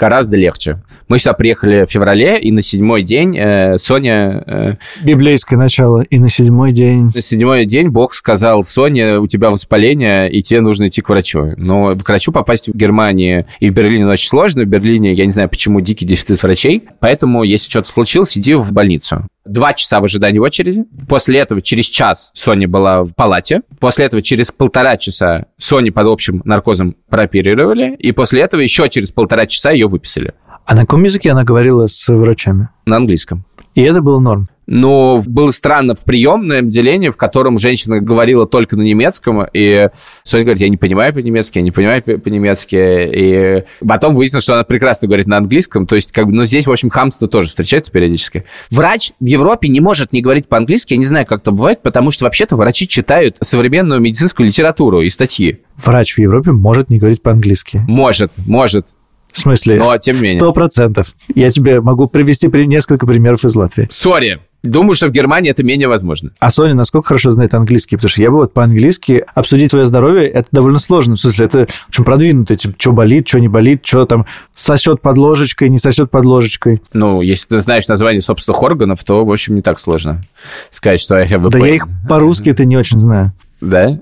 гораздо 0.00 0.36
легче. 0.36 0.82
Мы 1.08 1.18
сюда 1.18 1.34
приехали 1.34 1.84
в 1.84 1.90
феврале, 1.90 2.38
и 2.38 2.50
на 2.50 2.62
седьмой 2.62 3.02
день 3.02 3.36
э, 3.36 3.76
Соня... 3.76 4.42
Э, 4.46 4.74
Библейское 5.04 5.58
начало. 5.58 6.00
И 6.00 6.18
на 6.18 6.30
седьмой 6.30 6.72
день... 6.72 7.10
На 7.14 7.20
седьмой 7.20 7.66
день 7.66 7.88
Бог 7.88 8.14
сказал, 8.14 8.64
Соня, 8.64 9.20
у 9.20 9.26
тебя 9.26 9.50
воспаление, 9.50 10.30
и 10.30 10.40
тебе 10.42 10.62
нужно 10.62 10.88
идти 10.88 11.02
к 11.02 11.10
врачу. 11.10 11.52
Но 11.58 11.94
к 11.96 12.08
врачу 12.08 12.32
попасть 12.32 12.68
в 12.68 12.76
Германии 12.76 13.44
и 13.60 13.68
в 13.68 13.74
Берлине 13.74 14.06
очень 14.06 14.28
сложно. 14.28 14.62
В 14.62 14.66
Берлине, 14.66 15.12
я 15.12 15.26
не 15.26 15.32
знаю, 15.32 15.50
почему 15.50 15.82
дикий 15.82 16.06
дефицит 16.06 16.42
врачей. 16.42 16.84
Поэтому, 17.00 17.42
если 17.42 17.68
что-то 17.68 17.88
случилось, 17.88 18.38
иди 18.38 18.54
в 18.54 18.72
больницу. 18.72 19.26
Два 19.44 19.72
часа 19.72 20.00
в 20.00 20.04
ожидании 20.04 20.38
очереди. 20.38 20.84
После 21.08 21.38
этого 21.38 21.60
через 21.60 21.86
час 21.86 22.30
Соня 22.34 22.68
была 22.68 23.02
в 23.02 23.14
палате. 23.14 23.62
После 23.78 24.04
этого 24.04 24.22
через 24.22 24.52
полтора 24.52 24.96
часа 24.96 25.46
Сони 25.56 25.90
под 25.90 26.06
общим 26.08 26.42
наркозом 26.44 26.96
прооперировали. 27.08 27.94
И 27.96 28.12
после 28.12 28.42
этого 28.42 28.60
еще 28.60 28.88
через 28.88 29.10
полтора 29.12 29.46
часа 29.46 29.70
ее 29.70 29.88
выписали. 29.88 30.34
А 30.66 30.74
на 30.74 30.82
каком 30.82 31.02
языке 31.04 31.30
она 31.30 31.44
говорила 31.44 31.86
с 31.86 32.06
врачами? 32.06 32.68
На 32.84 32.96
английском. 32.96 33.44
И 33.74 33.82
это 33.82 34.02
было 34.02 34.20
норм? 34.20 34.46
Но 34.70 35.20
было 35.26 35.50
странно 35.50 35.96
в 35.96 36.04
приемном 36.04 36.58
отделении, 36.58 37.10
в 37.10 37.16
котором 37.16 37.58
женщина 37.58 38.00
говорила 38.00 38.46
только 38.46 38.76
на 38.76 38.82
немецком, 38.82 39.44
и 39.52 39.88
Соня 40.22 40.44
говорит, 40.44 40.62
я 40.62 40.68
не 40.68 40.76
понимаю 40.76 41.12
по-немецки, 41.12 41.58
я 41.58 41.62
не 41.62 41.72
понимаю 41.72 42.02
по-немецки, 42.02 42.76
и 42.76 43.64
потом 43.86 44.14
выяснилось, 44.14 44.44
что 44.44 44.54
она 44.54 44.62
прекрасно 44.62 45.08
говорит 45.08 45.26
на 45.26 45.38
английском, 45.38 45.88
то 45.88 45.96
есть, 45.96 46.12
как 46.12 46.26
бы, 46.26 46.32
но 46.32 46.44
здесь, 46.44 46.68
в 46.68 46.70
общем, 46.70 46.88
хамство 46.88 47.26
тоже 47.26 47.48
встречается 47.48 47.90
периодически. 47.90 48.44
Врач 48.70 49.12
в 49.18 49.26
Европе 49.26 49.68
не 49.68 49.80
может 49.80 50.12
не 50.12 50.22
говорить 50.22 50.46
по-английски, 50.46 50.92
я 50.92 50.98
не 50.98 51.04
знаю, 51.04 51.26
как 51.26 51.40
это 51.40 51.50
бывает, 51.50 51.82
потому 51.82 52.12
что 52.12 52.24
вообще-то 52.24 52.54
врачи 52.54 52.86
читают 52.86 53.38
современную 53.40 54.00
медицинскую 54.00 54.46
литературу 54.46 55.00
и 55.00 55.10
статьи. 55.10 55.62
Врач 55.76 56.14
в 56.14 56.18
Европе 56.18 56.52
может 56.52 56.90
не 56.90 57.00
говорить 57.00 57.22
по-английски? 57.22 57.84
Может, 57.88 58.30
может. 58.46 58.86
В 59.32 59.38
смысле? 59.38 59.76
Но 59.76 59.96
тем 59.98 60.16
не 60.16 60.22
менее. 60.22 60.38
Сто 60.38 60.52
процентов. 60.52 61.14
Я 61.34 61.50
тебе 61.50 61.80
могу 61.80 62.06
привести 62.08 62.48
при- 62.48 62.66
несколько 62.66 63.06
примеров 63.06 63.44
из 63.44 63.54
Латвии. 63.54 63.88
Сори. 63.90 64.40
Думаю, 64.62 64.94
что 64.94 65.06
в 65.06 65.10
Германии 65.10 65.50
это 65.50 65.62
менее 65.62 65.88
возможно. 65.88 66.32
А 66.38 66.50
Соня 66.50 66.74
насколько 66.74 67.08
хорошо 67.08 67.30
знает 67.30 67.54
английский? 67.54 67.96
Потому 67.96 68.10
что 68.10 68.20
я 68.20 68.30
бы 68.30 68.36
вот 68.36 68.52
по-английски 68.52 69.24
обсудить 69.34 69.70
твое 69.70 69.86
здоровье, 69.86 70.28
это 70.28 70.48
довольно 70.52 70.78
сложно. 70.78 71.14
В 71.14 71.18
смысле, 71.18 71.46
это 71.46 71.68
очень 71.88 72.04
продвинуто. 72.04 72.56
Типа, 72.56 72.74
что 72.76 72.92
болит, 72.92 73.26
что 73.26 73.40
не 73.40 73.48
болит, 73.48 73.80
что 73.86 74.04
там 74.04 74.26
сосет 74.54 75.00
под 75.00 75.16
ложечкой, 75.16 75.70
не 75.70 75.78
сосет 75.78 76.10
под 76.10 76.26
ложечкой. 76.26 76.82
Ну, 76.92 77.22
если 77.22 77.48
ты 77.48 77.60
знаешь 77.60 77.88
название 77.88 78.20
собственных 78.20 78.62
органов, 78.62 79.02
то, 79.02 79.24
в 79.24 79.32
общем, 79.32 79.54
не 79.54 79.62
так 79.62 79.78
сложно 79.78 80.20
сказать, 80.68 81.00
что 81.00 81.14
I 81.16 81.26
have 81.26 81.48
Да 81.48 81.58
я 81.58 81.74
их 81.76 81.86
по-русски 82.06 82.50
это 82.50 82.66
не 82.66 82.76
очень 82.76 82.98
знаю. 82.98 83.32
Да? 83.62 83.98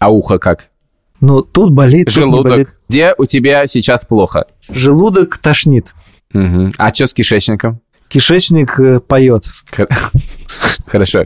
А 0.00 0.10
ухо 0.10 0.38
как? 0.38 0.70
Ну, 1.20 1.42
тут 1.42 1.72
болит, 1.72 2.06
тут 2.06 2.14
Желудок. 2.14 2.52
болит. 2.52 2.68
Где 2.88 3.14
у 3.18 3.24
тебя 3.24 3.66
сейчас 3.66 4.04
плохо? 4.04 4.46
Желудок 4.70 5.38
тошнит. 5.38 5.94
Мгм. 6.32 6.72
А 6.78 6.92
что 6.94 7.06
с 7.06 7.14
кишечником? 7.14 7.80
Кишечник 8.08 8.78
э, 8.80 9.00
поет. 9.00 9.44
Хор- 10.48 10.70
Хорошо. 10.86 11.24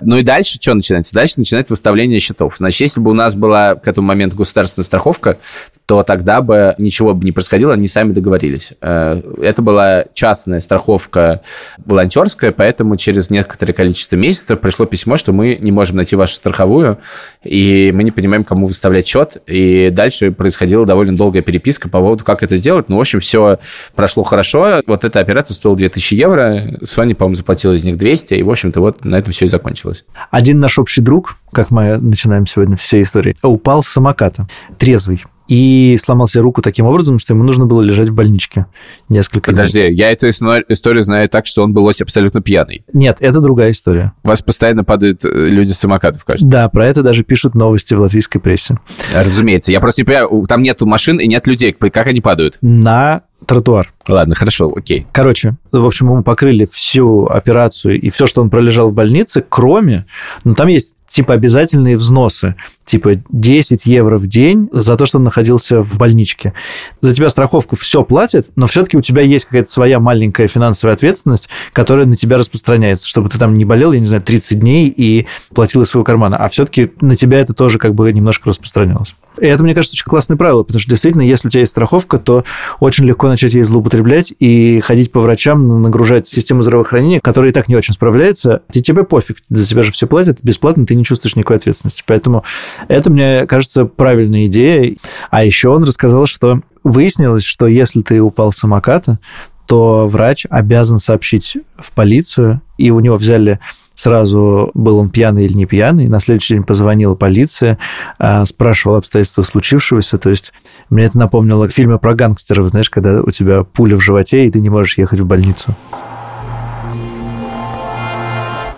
Ну 0.00 0.18
и 0.18 0.22
дальше 0.22 0.58
что 0.60 0.74
начинается? 0.74 1.14
Дальше 1.14 1.34
начинается 1.38 1.72
выставление 1.72 2.18
счетов. 2.20 2.56
Значит, 2.58 2.80
если 2.82 3.00
бы 3.00 3.10
у 3.10 3.14
нас 3.14 3.34
была 3.36 3.74
к 3.74 3.88
этому 3.88 4.06
моменту 4.08 4.36
государственная 4.36 4.84
страховка, 4.84 5.38
то 5.86 6.02
тогда 6.02 6.42
бы 6.42 6.74
ничего 6.76 7.14
бы 7.14 7.24
не 7.24 7.32
происходило, 7.32 7.72
они 7.72 7.88
сами 7.88 8.12
договорились. 8.12 8.72
Э, 8.82 9.22
Это 9.40 9.62
была 9.62 10.04
частная 10.12 10.60
страховка 10.60 11.40
волонтерская, 11.86 12.52
поэтому 12.52 12.96
через 12.96 13.30
некоторое 13.30 13.72
количество 13.72 14.16
месяцев 14.16 14.60
пришло 14.60 14.84
письмо, 14.84 15.16
что 15.16 15.32
мы 15.32 15.56
не 15.58 15.72
можем 15.72 15.96
найти 15.96 16.14
вашу 16.16 16.34
страховую, 16.34 16.98
и 17.42 17.90
мы 17.94 18.04
не 18.04 18.10
понимаем, 18.10 18.44
кому 18.44 18.66
выставлять 18.66 19.06
счет. 19.06 19.38
И 19.46 19.88
дальше 19.90 20.30
происходила 20.30 20.84
довольно 20.84 21.16
долгая 21.16 21.42
переписка 21.42 21.88
по 21.88 22.00
поводу, 22.00 22.22
как 22.24 22.42
это 22.42 22.56
сделать. 22.56 22.90
Ну, 22.90 22.98
в 22.98 23.00
общем, 23.00 23.20
все 23.20 23.58
прошло 23.94 24.24
хорошо. 24.24 24.82
Вот 24.86 25.04
эта 25.04 25.20
операция 25.20 25.54
стоила 25.54 25.76
2000 25.78 26.14
евро. 26.14 26.78
Соня, 26.84 27.14
по-моему, 27.14 27.36
заплатила 27.36 27.72
из 27.72 27.84
них 27.86 27.96
200. 27.96 28.34
И, 28.34 28.42
в 28.42 28.50
общем-то, 28.58 28.80
вот 28.80 29.04
на 29.04 29.16
этом 29.16 29.32
все 29.32 29.46
и 29.46 29.48
закончилось. 29.48 30.04
Один 30.30 30.60
наш 30.60 30.78
общий 30.78 31.00
друг, 31.00 31.36
как 31.52 31.70
мы 31.70 31.98
начинаем 31.98 32.46
сегодня 32.46 32.76
все 32.76 33.00
истории, 33.02 33.36
упал 33.42 33.82
с 33.82 33.88
самоката, 33.88 34.48
трезвый. 34.78 35.24
И 35.46 35.98
сломал 36.04 36.28
себе 36.28 36.42
руку 36.42 36.60
таким 36.60 36.84
образом, 36.84 37.18
что 37.18 37.32
ему 37.32 37.42
нужно 37.42 37.64
было 37.64 37.80
лежать 37.80 38.10
в 38.10 38.14
больничке 38.14 38.66
несколько 39.08 39.50
дней. 39.50 39.56
Подожди, 39.56 39.80
я 39.88 40.12
эту 40.12 40.28
историю 40.28 41.02
знаю 41.02 41.26
так, 41.30 41.46
что 41.46 41.62
он 41.62 41.72
был 41.72 41.88
абсолютно 41.88 42.42
пьяный. 42.42 42.84
Нет, 42.92 43.16
это 43.20 43.40
другая 43.40 43.70
история. 43.70 44.12
У 44.24 44.28
вас 44.28 44.42
постоянно 44.42 44.84
падают 44.84 45.24
э, 45.24 45.28
люди 45.48 45.72
с 45.72 45.78
самокатов, 45.78 46.22
кажется. 46.26 46.46
Да, 46.46 46.68
про 46.68 46.86
это 46.86 47.02
даже 47.02 47.24
пишут 47.24 47.54
новости 47.54 47.94
в 47.94 48.00
латвийской 48.00 48.40
прессе. 48.40 48.78
Разумеется. 49.14 49.72
Я 49.72 49.80
просто 49.80 50.02
не 50.02 50.04
понимаю, 50.04 50.46
там 50.46 50.60
нету 50.60 50.84
машин 50.84 51.18
и 51.18 51.26
нет 51.26 51.46
людей. 51.46 51.72
Как 51.72 52.06
они 52.06 52.20
падают? 52.20 52.58
На 52.60 53.22
тротуар. 53.48 53.90
Ладно, 54.06 54.34
хорошо, 54.34 54.70
окей. 54.76 55.06
Короче, 55.10 55.56
в 55.72 55.86
общем, 55.86 56.10
ему 56.10 56.22
покрыли 56.22 56.66
всю 56.70 57.26
операцию 57.26 57.98
и 57.98 58.10
все, 58.10 58.26
что 58.26 58.42
он 58.42 58.50
пролежал 58.50 58.88
в 58.88 58.92
больнице, 58.92 59.42
кроме... 59.48 60.04
Ну, 60.44 60.54
там 60.54 60.68
есть 60.68 60.94
типа 61.08 61.34
обязательные 61.34 61.96
взносы, 61.96 62.54
типа 62.84 63.20
10 63.30 63.86
евро 63.86 64.18
в 64.18 64.26
день 64.26 64.68
за 64.72 64.96
то, 64.96 65.06
что 65.06 65.18
находился 65.18 65.82
в 65.82 65.96
больничке. 65.96 66.52
За 67.00 67.14
тебя 67.14 67.28
страховку 67.30 67.76
все 67.76 68.02
платит, 68.04 68.48
но 68.56 68.66
все-таки 68.66 68.96
у 68.96 69.00
тебя 69.00 69.22
есть 69.22 69.46
какая-то 69.46 69.70
своя 69.70 70.00
маленькая 70.00 70.48
финансовая 70.48 70.94
ответственность, 70.94 71.48
которая 71.72 72.06
на 72.06 72.16
тебя 72.16 72.38
распространяется, 72.38 73.06
чтобы 73.06 73.28
ты 73.28 73.38
там 73.38 73.58
не 73.58 73.64
болел, 73.64 73.92
я 73.92 74.00
не 74.00 74.06
знаю, 74.06 74.22
30 74.22 74.58
дней 74.60 74.88
и 74.88 75.26
платил 75.54 75.82
из 75.82 75.88
своего 75.88 76.04
кармана, 76.04 76.36
а 76.36 76.48
все-таки 76.48 76.92
на 77.00 77.16
тебя 77.16 77.40
это 77.40 77.54
тоже 77.54 77.78
как 77.78 77.94
бы 77.94 78.12
немножко 78.12 78.48
распространялось. 78.48 79.14
И 79.40 79.46
это, 79.46 79.62
мне 79.62 79.74
кажется, 79.74 79.94
очень 79.94 80.04
классное 80.04 80.36
правило, 80.36 80.62
потому 80.62 80.80
что 80.80 80.90
действительно, 80.90 81.22
если 81.22 81.48
у 81.48 81.50
тебя 81.50 81.60
есть 81.60 81.70
страховка, 81.70 82.18
то 82.18 82.44
очень 82.80 83.04
легко 83.04 83.28
начать 83.28 83.54
ей 83.54 83.62
злоупотреблять 83.62 84.32
и 84.38 84.80
ходить 84.80 85.12
по 85.12 85.20
врачам, 85.20 85.82
нагружать 85.82 86.28
систему 86.28 86.62
здравоохранения, 86.62 87.20
которая 87.20 87.50
и 87.50 87.54
так 87.54 87.68
не 87.68 87.76
очень 87.76 87.94
справляется. 87.94 88.62
И 88.72 88.82
тебе 88.82 89.04
пофиг, 89.04 89.36
за 89.48 89.66
тебя 89.66 89.82
же 89.82 89.92
все 89.92 90.06
платят, 90.06 90.38
бесплатно 90.42 90.86
ты 90.86 90.94
не 90.94 91.04
чувствуешь 91.08 91.36
никакой 91.36 91.56
ответственности. 91.56 92.02
Поэтому 92.06 92.44
это, 92.88 93.10
мне 93.10 93.46
кажется, 93.46 93.84
правильная 93.84 94.46
идея. 94.46 94.96
А 95.30 95.44
еще 95.44 95.70
он 95.70 95.84
рассказал, 95.84 96.26
что 96.26 96.60
выяснилось, 96.84 97.44
что 97.44 97.66
если 97.66 98.02
ты 98.02 98.20
упал 98.20 98.52
с 98.52 98.58
самоката, 98.58 99.18
то 99.66 100.08
врач 100.08 100.46
обязан 100.48 100.98
сообщить 100.98 101.58
в 101.78 101.92
полицию, 101.92 102.62
и 102.78 102.90
у 102.90 103.00
него 103.00 103.16
взяли 103.16 103.60
сразу, 103.94 104.70
был 104.74 104.98
он 104.98 105.10
пьяный 105.10 105.44
или 105.44 105.52
не 105.52 105.66
пьяный. 105.66 106.06
На 106.06 106.20
следующий 106.20 106.54
день 106.54 106.62
позвонила 106.62 107.16
полиция, 107.16 107.78
а, 108.18 108.44
спрашивала 108.46 108.98
обстоятельства 108.98 109.42
случившегося. 109.42 110.18
То 110.18 110.30
есть 110.30 110.52
мне 110.88 111.04
это 111.04 111.18
напомнило 111.18 111.68
фильмы 111.68 111.98
про 111.98 112.14
гангстеров, 112.14 112.68
знаешь, 112.68 112.90
когда 112.90 113.22
у 113.22 113.30
тебя 113.30 113.64
пуля 113.64 113.96
в 113.96 114.00
животе, 114.00 114.46
и 114.46 114.50
ты 114.50 114.60
не 114.60 114.70
можешь 114.70 114.98
ехать 114.98 115.20
в 115.20 115.26
больницу. 115.26 115.76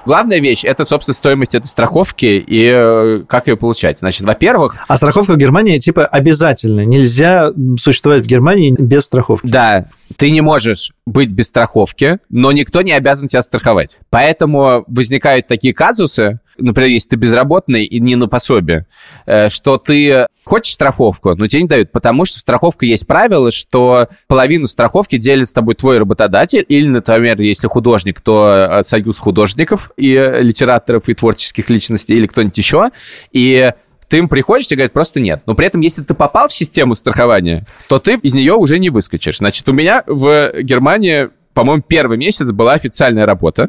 Главная 0.06 0.40
вещь– 0.40 0.64
это, 0.64 0.84
собственно, 0.84 1.14
стоимость 1.14 1.54
этой 1.54 1.66
страховки 1.66 2.42
и 2.46 2.70
э, 2.72 3.24
как 3.28 3.46
ее 3.46 3.56
получать. 3.56 3.98
Значит, 3.98 4.22
во-первых, 4.22 4.76
А 4.88 4.96
страховка 4.96 5.32
в 5.32 5.36
Германии 5.36 5.78
типа 5.78 6.06
обязательно. 6.06 6.84
Нельзя 6.84 7.50
существовать 7.78 8.24
в 8.24 8.26
Германии 8.26 8.74
без 8.78 9.04
страховки. 9.04 9.46
Да, 9.46 9.86
ты 10.16 10.30
не 10.30 10.40
можешь 10.40 10.92
быть 11.06 11.32
без 11.32 11.48
страховки, 11.48 12.18
но 12.28 12.52
никто 12.52 12.82
не 12.82 12.92
обязан 12.92 13.28
тебя 13.28 13.42
страховать. 13.42 13.98
Поэтому 14.10 14.84
возникают 14.86 15.46
такие 15.46 15.74
казусы, 15.74 16.40
например, 16.60 16.90
если 16.90 17.10
ты 17.10 17.16
безработный 17.16 17.84
и 17.84 18.00
не 18.00 18.16
на 18.16 18.28
пособие, 18.28 18.86
э, 19.26 19.48
что 19.48 19.78
ты 19.78 20.26
хочешь 20.44 20.72
страховку, 20.72 21.34
но 21.34 21.46
тебе 21.46 21.62
не 21.62 21.68
дают, 21.68 21.92
потому 21.92 22.24
что 22.24 22.38
в 22.38 22.40
страховке 22.40 22.86
есть 22.86 23.06
правило, 23.06 23.50
что 23.50 24.08
половину 24.26 24.66
страховки 24.66 25.16
делит 25.16 25.48
с 25.48 25.52
тобой 25.52 25.74
твой 25.74 25.98
работодатель, 25.98 26.64
или, 26.68 26.88
например, 26.88 27.40
если 27.40 27.68
художник, 27.68 28.20
то 28.20 28.68
э, 28.70 28.82
союз 28.82 29.18
художников 29.18 29.90
и 29.96 30.12
литераторов 30.40 31.08
и 31.08 31.14
творческих 31.14 31.70
личностей, 31.70 32.14
или 32.14 32.26
кто-нибудь 32.26 32.58
еще, 32.58 32.90
и 33.32 33.72
ты 34.10 34.18
им 34.18 34.28
приходишь, 34.28 34.66
тебе 34.66 34.78
говорят, 34.78 34.92
просто 34.92 35.20
нет. 35.20 35.42
Но 35.46 35.54
при 35.54 35.66
этом, 35.66 35.80
если 35.80 36.02
ты 36.02 36.14
попал 36.14 36.48
в 36.48 36.52
систему 36.52 36.96
страхования, 36.96 37.64
то 37.88 38.00
ты 38.00 38.14
из 38.14 38.34
нее 38.34 38.54
уже 38.54 38.80
не 38.80 38.90
выскочишь. 38.90 39.38
Значит, 39.38 39.68
у 39.68 39.72
меня 39.72 40.02
в 40.06 40.52
Германии 40.62 41.28
по-моему, 41.60 41.82
первый 41.86 42.16
месяц 42.16 42.46
была 42.46 42.72
официальная 42.72 43.26
работа. 43.26 43.68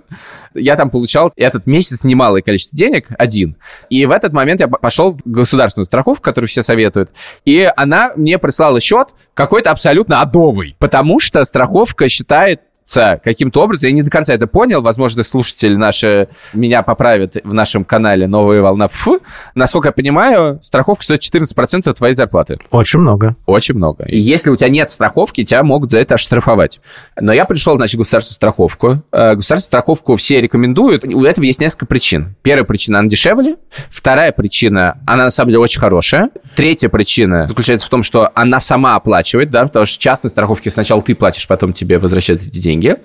Я 0.54 0.78
там 0.78 0.90
получал 0.90 1.34
этот 1.36 1.68
месяц 1.68 2.06
немалое 2.06 2.42
количество 2.42 2.78
денег, 2.78 3.08
один. 3.20 3.58
И 3.90 4.06
в 4.06 4.12
этот 4.12 4.32
момент 4.32 4.62
я 4.62 4.70
пошел 4.70 5.12
в 5.12 5.20
государственную 5.26 5.84
страховку, 5.84 6.24
которую 6.24 6.48
все 6.48 6.64
советуют. 6.64 7.10
И 7.44 7.70
она 7.76 8.14
мне 8.16 8.40
прислала 8.40 8.80
счет 8.80 9.10
какой-то 9.34 9.72
абсолютно 9.72 10.22
адовый. 10.22 10.78
Потому 10.80 11.20
что 11.20 11.44
страховка 11.44 12.08
считает 12.08 12.62
каким-то 12.96 13.64
образом, 13.64 13.90
я 13.90 13.96
не 13.96 14.02
до 14.04 14.10
конца 14.10 14.34
это 14.34 14.48
понял, 14.48 14.82
возможно, 14.82 15.24
слушатели 15.24 15.76
наши 15.76 16.30
меня 16.54 16.82
поправят 16.84 17.38
в 17.44 17.54
нашем 17.54 17.86
канале 17.86 18.28
«Новая 18.28 18.62
волна 18.62 18.88
ФУ». 18.88 19.20
Насколько 19.56 19.90
я 19.90 19.92
понимаю, 19.92 20.60
страховка 20.62 21.04
стоит 21.04 21.22
14% 21.22 21.90
от 21.90 21.98
твоей 21.98 22.14
зарплаты. 22.14 22.60
Очень 22.72 23.00
много. 23.00 23.36
Очень 23.46 23.76
много. 23.76 24.06
И 24.06 24.18
если 24.18 24.50
у 24.50 24.56
тебя 24.56 24.70
нет 24.70 24.90
страховки, 24.90 25.44
тебя 25.44 25.64
могут 25.64 25.92
за 25.92 26.00
это 26.00 26.16
оштрафовать. 26.16 26.82
Но 27.20 27.34
я 27.34 27.46
пришел, 27.46 27.76
значит, 27.76 27.96
в 27.96 28.00
государственную 28.00 28.36
страховку. 28.36 29.04
Э, 29.12 29.36
Государственную 29.36 29.60
страховку 29.60 30.16
все 30.16 30.42
рекомендуют. 30.42 31.06
У 31.06 31.24
этого 31.24 31.46
есть 31.46 31.62
несколько 31.62 31.86
причин. 31.86 32.36
Первая 32.42 32.66
причина, 32.66 33.00
она 33.00 33.10
дешевле. 33.10 33.56
Вторая 33.90 34.32
причина, 34.32 35.00
она 35.06 35.26
на 35.26 35.32
самом 35.32 35.50
деле 35.50 35.60
очень 35.60 35.80
хорошая. 35.80 36.30
Третья 36.56 36.90
причина 36.90 37.48
заключается 37.48 37.88
в 37.88 37.90
том, 37.90 38.04
что 38.04 38.32
она 38.36 38.60
сама 38.60 38.96
оплачивает, 38.96 39.52
да, 39.52 39.64
потому 39.66 39.86
что 39.86 39.96
в 39.96 40.00
частной 40.00 40.30
страховке 40.30 40.70
сначала 40.70 41.02
ты 41.02 41.16
платишь, 41.16 41.48
потом 41.48 41.74
тебе 41.74 41.98
возвращают 41.98 42.42
эти 42.42 42.58
деньги. 42.58 42.81
생겨 42.82 42.96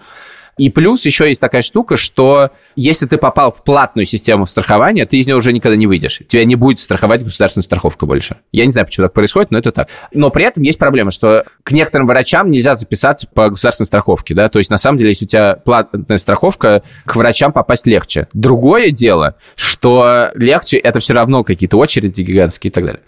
И 0.59 0.71
плюс 0.71 1.05
еще 1.05 1.29
есть 1.29 1.41
такая 1.41 1.61
штука, 1.61 1.99
что 1.99 2.51
если 2.77 3.07
ты 3.07 3.19
попал 3.19 3.51
в 3.53 3.63
платную 3.63 4.07
систему 4.07 4.47
страхования, 4.47 5.05
ты 5.05 5.19
из 5.19 5.27
нее 5.27 5.37
уже 5.37 5.53
никогда 5.53 5.77
не 5.77 5.87
выйдешь. 5.87 6.23
Тебя 6.27 6.47
не 6.47 6.57
будет 6.57 6.79
страховать 6.79 7.23
государственная 7.23 7.65
страховка 7.65 8.07
больше. 8.07 8.37
Я 8.53 8.65
не 8.65 8.73
знаю, 8.73 8.87
почему 8.87 9.07
так 9.07 9.13
происходит, 9.13 9.51
но 9.51 9.59
это 9.59 9.71
так. 9.71 9.89
Но 10.13 10.31
при 10.31 10.45
этом 10.45 10.63
есть 10.63 10.79
проблема, 10.79 11.11
что 11.11 11.45
к 11.63 11.73
некоторым 11.73 12.07
врачам 12.07 12.51
нельзя 12.51 12.75
записаться 12.75 13.29
по 13.29 13.51
государственной 13.51 13.87
страховке, 13.87 14.35
да, 14.35 14.49
то 14.49 14.59
есть 14.59 14.71
на 14.71 14.79
самом 14.79 14.97
деле, 14.97 15.11
если 15.11 15.27
у 15.27 15.29
тебя 15.29 15.57
платная 15.57 16.17
страховка, 16.17 16.83
к 17.05 17.17
врачам 17.17 17.53
попасть 17.53 17.87
легче. 17.87 18.29
Другое 18.33 18.91
дело, 18.91 19.35
что 19.57 20.31
легче 20.35 20.79
это 20.79 21.01
все 21.01 21.13
равно 21.13 21.45
какие-то 21.45 21.77
очереди 21.77 22.23
гигантские 22.23 22.71
и 22.71 22.73
так 22.73 22.85
далее. 22.85 23.03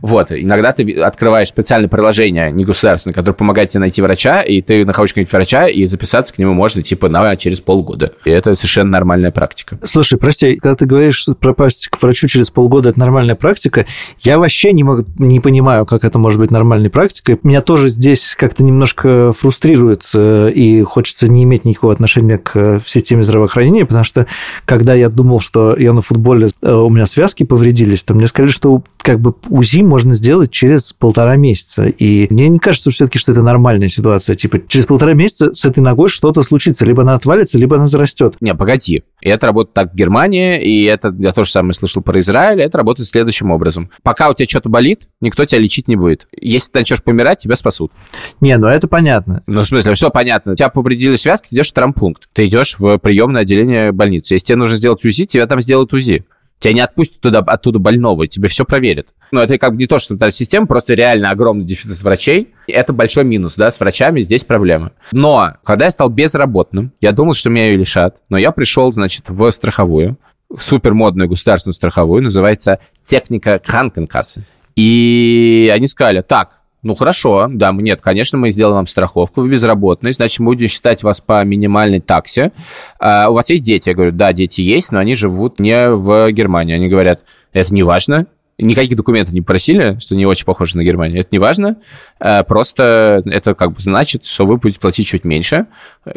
Вот, 0.00 0.32
иногда 0.32 0.72
ты 0.72 0.90
открываешь 1.00 1.48
специальное 1.48 1.90
приложение 1.90 2.50
негосударственное, 2.50 3.14
которое 3.14 3.34
помогает 3.34 3.68
тебе 3.68 3.80
найти 3.80 4.00
врача, 4.00 4.40
и 4.40 4.62
ты 4.62 4.86
находишь 4.86 5.12
какого-нибудь 5.12 5.32
врача, 5.32 5.68
и 5.68 5.84
записаться 5.84 6.32
к 6.32 6.38
нему 6.38 6.54
можно 6.54 6.82
типа 6.94 7.08
на 7.08 7.34
через 7.36 7.60
полгода. 7.60 8.12
И 8.24 8.30
это 8.30 8.54
совершенно 8.54 8.90
нормальная 8.90 9.32
практика. 9.32 9.78
Слушай, 9.84 10.18
прости, 10.18 10.56
когда 10.56 10.76
ты 10.76 10.86
говоришь, 10.86 11.16
что 11.16 11.34
пропасть 11.34 11.88
к 11.88 12.00
врачу 12.00 12.28
через 12.28 12.50
полгода 12.50 12.90
это 12.90 13.00
нормальная 13.00 13.34
практика, 13.34 13.86
я 14.20 14.38
вообще 14.38 14.72
не, 14.72 14.84
могу, 14.84 15.04
не 15.18 15.40
понимаю, 15.40 15.86
как 15.86 16.04
это 16.04 16.18
может 16.18 16.38
быть 16.38 16.52
нормальной 16.52 16.90
практикой. 16.90 17.40
Меня 17.42 17.62
тоже 17.62 17.88
здесь 17.88 18.36
как-то 18.38 18.62
немножко 18.62 19.32
фрустрирует, 19.32 20.04
и 20.14 20.84
хочется 20.86 21.26
не 21.26 21.42
иметь 21.44 21.64
никакого 21.64 21.92
отношения 21.92 22.38
к 22.38 22.80
системе 22.86 23.24
здравоохранения, 23.24 23.84
потому 23.84 24.04
что 24.04 24.26
когда 24.64 24.94
я 24.94 25.08
думал, 25.08 25.40
что 25.40 25.76
я 25.76 25.92
на 25.92 26.02
футболе, 26.02 26.50
у 26.62 26.90
меня 26.90 27.06
связки 27.06 27.42
повредились, 27.42 28.04
то 28.04 28.14
мне 28.14 28.28
сказали, 28.28 28.52
что 28.52 28.84
как 28.98 29.20
бы 29.20 29.34
УЗИ 29.48 29.82
можно 29.82 30.14
сделать 30.14 30.50
через 30.50 30.92
полтора 30.92 31.36
месяца. 31.36 31.86
И 31.86 32.28
мне 32.30 32.48
не 32.48 32.58
кажется 32.58 32.90
все-таки, 32.90 33.18
что 33.18 33.32
это 33.32 33.42
нормальная 33.42 33.88
ситуация. 33.88 34.36
Типа, 34.36 34.60
через 34.68 34.86
полтора 34.86 35.14
месяца 35.14 35.52
с 35.54 35.64
этой 35.64 35.80
ногой 35.80 36.08
что-то 36.08 36.42
случится. 36.42 36.83
Либо 36.84 37.02
она 37.02 37.14
отвалится, 37.14 37.58
либо 37.58 37.76
она 37.76 37.86
зарастет. 37.86 38.36
Не, 38.40 38.54
погоди. 38.54 39.04
И 39.20 39.28
это 39.28 39.46
работает 39.46 39.74
так 39.74 39.92
в 39.92 39.96
Германии, 39.96 40.62
и 40.62 40.84
это 40.84 41.14
я 41.18 41.32
тоже 41.32 41.50
самое 41.50 41.72
слышал 41.72 42.02
про 42.02 42.20
Израиль, 42.20 42.60
это 42.60 42.78
работает 42.78 43.08
следующим 43.08 43.50
образом. 43.50 43.90
Пока 44.02 44.28
у 44.28 44.34
тебя 44.34 44.46
что-то 44.48 44.68
болит, 44.68 45.08
никто 45.20 45.44
тебя 45.44 45.60
лечить 45.60 45.88
не 45.88 45.96
будет. 45.96 46.28
Если 46.38 46.70
ты 46.70 46.80
начнешь 46.80 47.02
помирать, 47.02 47.38
тебя 47.38 47.56
спасут. 47.56 47.92
Не, 48.40 48.56
ну 48.58 48.68
это 48.68 48.86
понятно. 48.88 49.42
Ну, 49.46 49.62
в 49.62 49.66
смысле, 49.66 49.94
что 49.94 50.10
понятно? 50.10 50.52
У 50.52 50.54
тебя 50.56 50.68
повредили 50.68 51.14
связки, 51.16 51.48
ты 51.48 51.56
идешь 51.56 51.70
в 51.70 51.72
травмпункт. 51.72 52.28
Ты 52.32 52.46
идешь 52.46 52.78
в 52.78 52.98
приемное 52.98 53.42
отделение 53.42 53.92
больницы. 53.92 54.34
Если 54.34 54.46
тебе 54.46 54.56
нужно 54.56 54.76
сделать 54.76 55.04
УЗИ, 55.04 55.26
тебя 55.26 55.46
там 55.46 55.60
сделают 55.60 55.92
УЗИ. 55.92 56.24
Тебя 56.64 56.72
не 56.72 56.80
отпустят 56.80 57.20
туда, 57.20 57.40
оттуда 57.40 57.78
больного, 57.78 58.26
тебе 58.26 58.48
все 58.48 58.64
проверят. 58.64 59.08
Но 59.32 59.42
это 59.42 59.58
как 59.58 59.72
бы 59.72 59.76
не 59.76 59.86
то, 59.86 59.98
что 59.98 60.14
это 60.14 60.30
система, 60.30 60.66
просто 60.66 60.94
реально 60.94 61.28
огромный 61.28 61.62
дефицит 61.62 62.02
врачей. 62.02 62.54
Это 62.66 62.94
большой 62.94 63.24
минус, 63.24 63.56
да, 63.56 63.70
с 63.70 63.78
врачами 63.78 64.22
здесь 64.22 64.44
проблемы. 64.44 64.92
Но 65.12 65.56
когда 65.62 65.84
я 65.84 65.90
стал 65.90 66.08
безработным, 66.08 66.92
я 67.02 67.12
думал, 67.12 67.34
что 67.34 67.50
меня 67.50 67.66
ее 67.66 67.76
лишат, 67.76 68.16
но 68.30 68.38
я 68.38 68.50
пришел, 68.50 68.90
значит, 68.94 69.28
в 69.28 69.50
страховую, 69.50 70.16
супер 70.58 70.94
модную 70.94 71.28
государственную 71.28 71.74
страховую, 71.74 72.22
называется 72.22 72.78
техника 73.04 73.58
Кранкенкассы. 73.62 74.46
И 74.74 75.70
они 75.70 75.86
сказали, 75.86 76.22
так, 76.22 76.62
ну, 76.84 76.94
хорошо, 76.94 77.48
да, 77.50 77.72
нет, 77.72 78.00
конечно, 78.00 78.38
мы 78.38 78.50
сделаем 78.50 78.76
вам 78.76 78.86
страховку, 78.86 79.40
вы 79.40 79.48
безработный, 79.48 80.12
значит, 80.12 80.38
мы 80.40 80.52
будем 80.52 80.68
считать 80.68 81.02
вас 81.02 81.20
по 81.20 81.42
минимальной 81.44 82.00
таксе. 82.00 82.52
А, 83.00 83.28
у 83.30 83.34
вас 83.34 83.50
есть 83.50 83.64
дети? 83.64 83.88
Я 83.88 83.94
говорю, 83.94 84.12
да, 84.12 84.32
дети 84.32 84.60
есть, 84.60 84.92
но 84.92 84.98
они 84.98 85.14
живут 85.14 85.58
не 85.58 85.90
в 85.90 86.30
Германии. 86.30 86.74
Они 86.74 86.88
говорят, 86.88 87.24
это 87.52 87.74
не 87.74 87.82
важно, 87.82 88.26
никаких 88.58 88.96
документов 88.96 89.34
не 89.34 89.40
просили, 89.40 89.98
что 89.98 90.14
не 90.14 90.26
очень 90.26 90.44
похоже 90.44 90.76
на 90.76 90.84
Германию. 90.84 91.20
Это 91.20 91.28
не 91.32 91.38
важно, 91.38 91.76
э, 92.20 92.44
просто 92.44 93.22
это 93.26 93.54
как 93.54 93.72
бы 93.72 93.80
значит, 93.80 94.24
что 94.26 94.44
вы 94.44 94.56
будете 94.58 94.80
платить 94.80 95.06
чуть 95.06 95.24
меньше. 95.24 95.66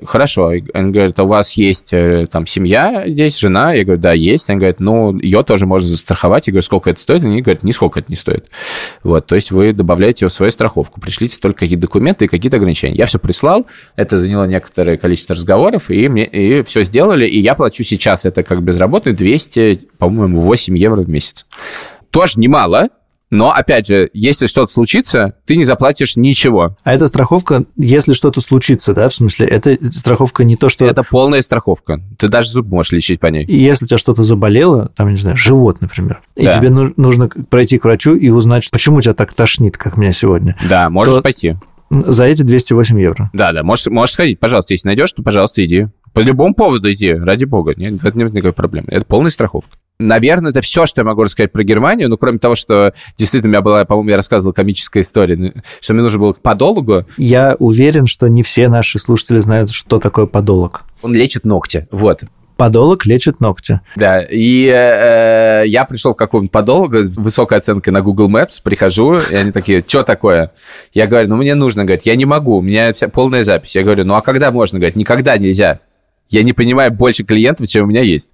Хорошо. 0.06 0.52
Они 0.74 0.92
говорят, 0.92 1.18
«А 1.20 1.24
у 1.24 1.28
вас 1.28 1.58
есть 1.58 1.94
э, 1.94 2.28
там 2.32 2.46
семья 2.46 3.04
здесь, 3.08 3.40
жена? 3.40 3.74
Я 3.74 3.84
говорю, 3.84 4.02
да, 4.02 4.14
есть. 4.14 4.50
Они 4.50 4.60
говорят, 4.60 4.80
ну, 4.80 5.18
ее 5.18 5.44
тоже 5.44 5.66
можно 5.66 5.88
застраховать. 5.90 6.48
Я 6.48 6.52
говорю, 6.52 6.64
сколько 6.64 6.90
это 6.90 7.00
стоит? 7.00 7.24
Они 7.24 7.42
говорят, 7.42 7.64
нисколько 7.64 8.00
это 8.00 8.12
не 8.12 8.16
стоит. 8.16 8.50
Вот, 9.04 9.26
то 9.26 9.36
есть 9.36 9.52
вы 9.52 9.74
добавляете 9.74 10.28
в 10.28 10.32
свою 10.32 10.52
страховку. 10.52 11.02
Пришлите 11.02 11.38
только 11.40 11.62
какие-то 11.62 11.84
документы 11.84 12.26
и 12.26 12.28
какие-то 12.28 12.58
ограничения. 12.58 12.96
Я 12.96 13.06
все 13.06 13.20
прислал, 13.20 13.66
это 13.96 14.18
заняло 14.18 14.46
некоторое 14.46 14.98
количество 14.98 15.36
разговоров, 15.36 15.90
и, 15.90 16.08
мне, 16.08 16.26
и 16.26 16.62
все 16.64 16.84
сделали, 16.84 17.26
и 17.28 17.40
я 17.40 17.56
плачу 17.56 17.84
сейчас 17.84 18.26
это 18.26 18.44
как 18.44 18.62
безработный 18.62 19.14
200, 19.14 19.90
по-моему, 19.98 20.42
8 20.42 20.78
евро 20.78 21.02
в 21.02 21.10
месяц 21.10 21.46
тоже 22.12 22.40
немало, 22.40 22.90
но, 23.30 23.52
опять 23.52 23.88
же, 23.88 24.10
если 24.14 24.48
что-то 24.48 24.72
случится, 24.72 25.34
ты 25.46 25.58
не 25.58 25.66
заплатишь 25.66 26.16
ничего. 26.16 26.78
А 26.84 26.94
эта 26.94 27.08
страховка, 27.08 27.66
если 27.76 28.14
что-то 28.14 28.40
случится, 28.40 28.94
да, 28.94 29.10
в 29.10 29.14
смысле, 29.14 29.48
это 29.48 29.78
страховка 29.92 30.44
не 30.46 30.56
то, 30.56 30.70
что... 30.70 30.86
Это 30.86 31.04
полная 31.04 31.42
страховка. 31.42 32.02
Ты 32.18 32.30
даже 32.30 32.50
зуб 32.50 32.68
можешь 32.68 32.94
лечить 32.94 33.20
по 33.20 33.28
ней. 33.28 33.44
И 33.44 33.58
если 33.58 33.86
у 33.86 33.88
тебя 33.88 33.98
что-то 33.98 34.24
заболело, 34.24 34.92
там, 34.96 35.12
не 35.12 35.18
знаю, 35.18 35.36
живот, 35.36 35.82
например, 35.82 36.22
да. 36.36 36.56
и 36.56 36.58
тебе 36.58 36.70
нужно 36.70 37.28
пройти 37.28 37.78
к 37.78 37.84
врачу 37.84 38.16
и 38.16 38.30
узнать, 38.30 38.70
почему 38.72 39.02
тебя 39.02 39.14
так 39.14 39.34
тошнит, 39.34 39.78
как 39.78 39.98
меня 39.98 40.14
сегодня. 40.14 40.56
Да, 40.70 40.90
можешь 40.90 41.16
то... 41.16 41.22
пойти. 41.22 41.56
За 41.90 42.26
эти 42.26 42.44
208 42.44 43.00
евро. 43.00 43.30
Да, 43.34 43.54
да, 43.54 43.64
можешь, 43.64 43.88
можешь 43.88 44.14
сходить, 44.14 44.40
пожалуйста, 44.40 44.74
если 44.74 44.88
найдешь, 44.88 45.12
то, 45.14 45.24
пожалуйста, 45.24 45.64
иди. 45.64 45.88
По 46.14 46.20
любому 46.20 46.54
поводу 46.54 46.92
иди, 46.92 47.14
ради 47.14 47.46
бога. 47.46 47.74
Нет, 47.78 48.04
это 48.04 48.18
нет 48.18 48.34
никакой 48.34 48.54
проблемы. 48.54 48.88
Это 48.90 49.06
полная 49.06 49.32
страховка. 49.32 49.78
Наверное, 50.00 50.52
это 50.52 50.62
все, 50.62 50.86
что 50.86 51.02
я 51.02 51.06
могу 51.06 51.24
рассказать 51.24 51.52
про 51.52 51.64
Германию. 51.64 52.08
Ну, 52.08 52.18
кроме 52.18 52.38
того, 52.38 52.54
что 52.54 52.94
действительно 53.16 53.50
у 53.50 53.52
меня 53.54 53.62
была, 53.62 53.84
по-моему, 53.84 54.12
я 54.12 54.18
рассказывал 54.18 54.54
комическая 54.54 55.02
история, 55.02 55.36
ну, 55.36 55.52
что 55.82 55.94
мне 55.96 56.04
нужно 56.04 56.20
было 56.20 56.34
к 56.34 56.40
подологу. 56.40 57.06
Я 57.18 57.56
уверен, 57.58 58.06
что 58.06 58.28
не 58.28 58.44
все 58.44 58.68
наши 58.68 59.00
слушатели 59.00 59.40
знают, 59.40 59.72
что 59.72 60.00
такое 60.00 60.28
подолог. 60.28 60.84
Он 61.02 61.16
лечит 61.16 61.46
ногти. 61.46 61.88
Вот. 61.90 62.24
Подолог 62.58 63.08
лечит 63.08 63.40
ногти. 63.40 63.82
Да, 63.96 64.22
и 64.22 64.66
э, 64.66 65.64
я 65.68 65.86
пришел 65.86 66.14
к 66.14 66.20
какому-нибудь 66.20 66.52
подологу 66.52 67.02
с 67.02 67.16
высокой 67.18 67.58
оценкой 67.58 67.92
на 67.92 68.02
Google 68.02 68.30
Maps, 68.30 68.62
прихожу, 68.64 69.16
и 69.16 69.36
они 69.36 69.52
такие, 69.52 69.84
что 69.86 70.04
такое? 70.04 70.52
Я 70.94 71.08
говорю, 71.08 71.30
ну 71.30 71.38
мне 71.38 71.54
нужно, 71.56 71.86
говорит, 71.86 72.04
я 72.04 72.16
не 72.16 72.26
могу, 72.26 72.58
у 72.58 72.62
меня 72.62 72.92
полная 73.14 73.44
запись. 73.44 73.76
Я 73.76 73.84
говорю, 73.84 74.06
ну 74.06 74.16
а 74.16 74.22
когда 74.22 74.52
можно? 74.52 74.80
Говорит, 74.80 74.96
никогда 74.96 75.38
нельзя 75.38 75.82
я 76.30 76.44
не 76.44 76.54
понимаю 76.54 76.92
больше 76.92 77.24
клиентов, 77.24 77.68
чем 77.68 77.86
у 77.86 77.88
меня 77.88 78.02
есть. 78.02 78.34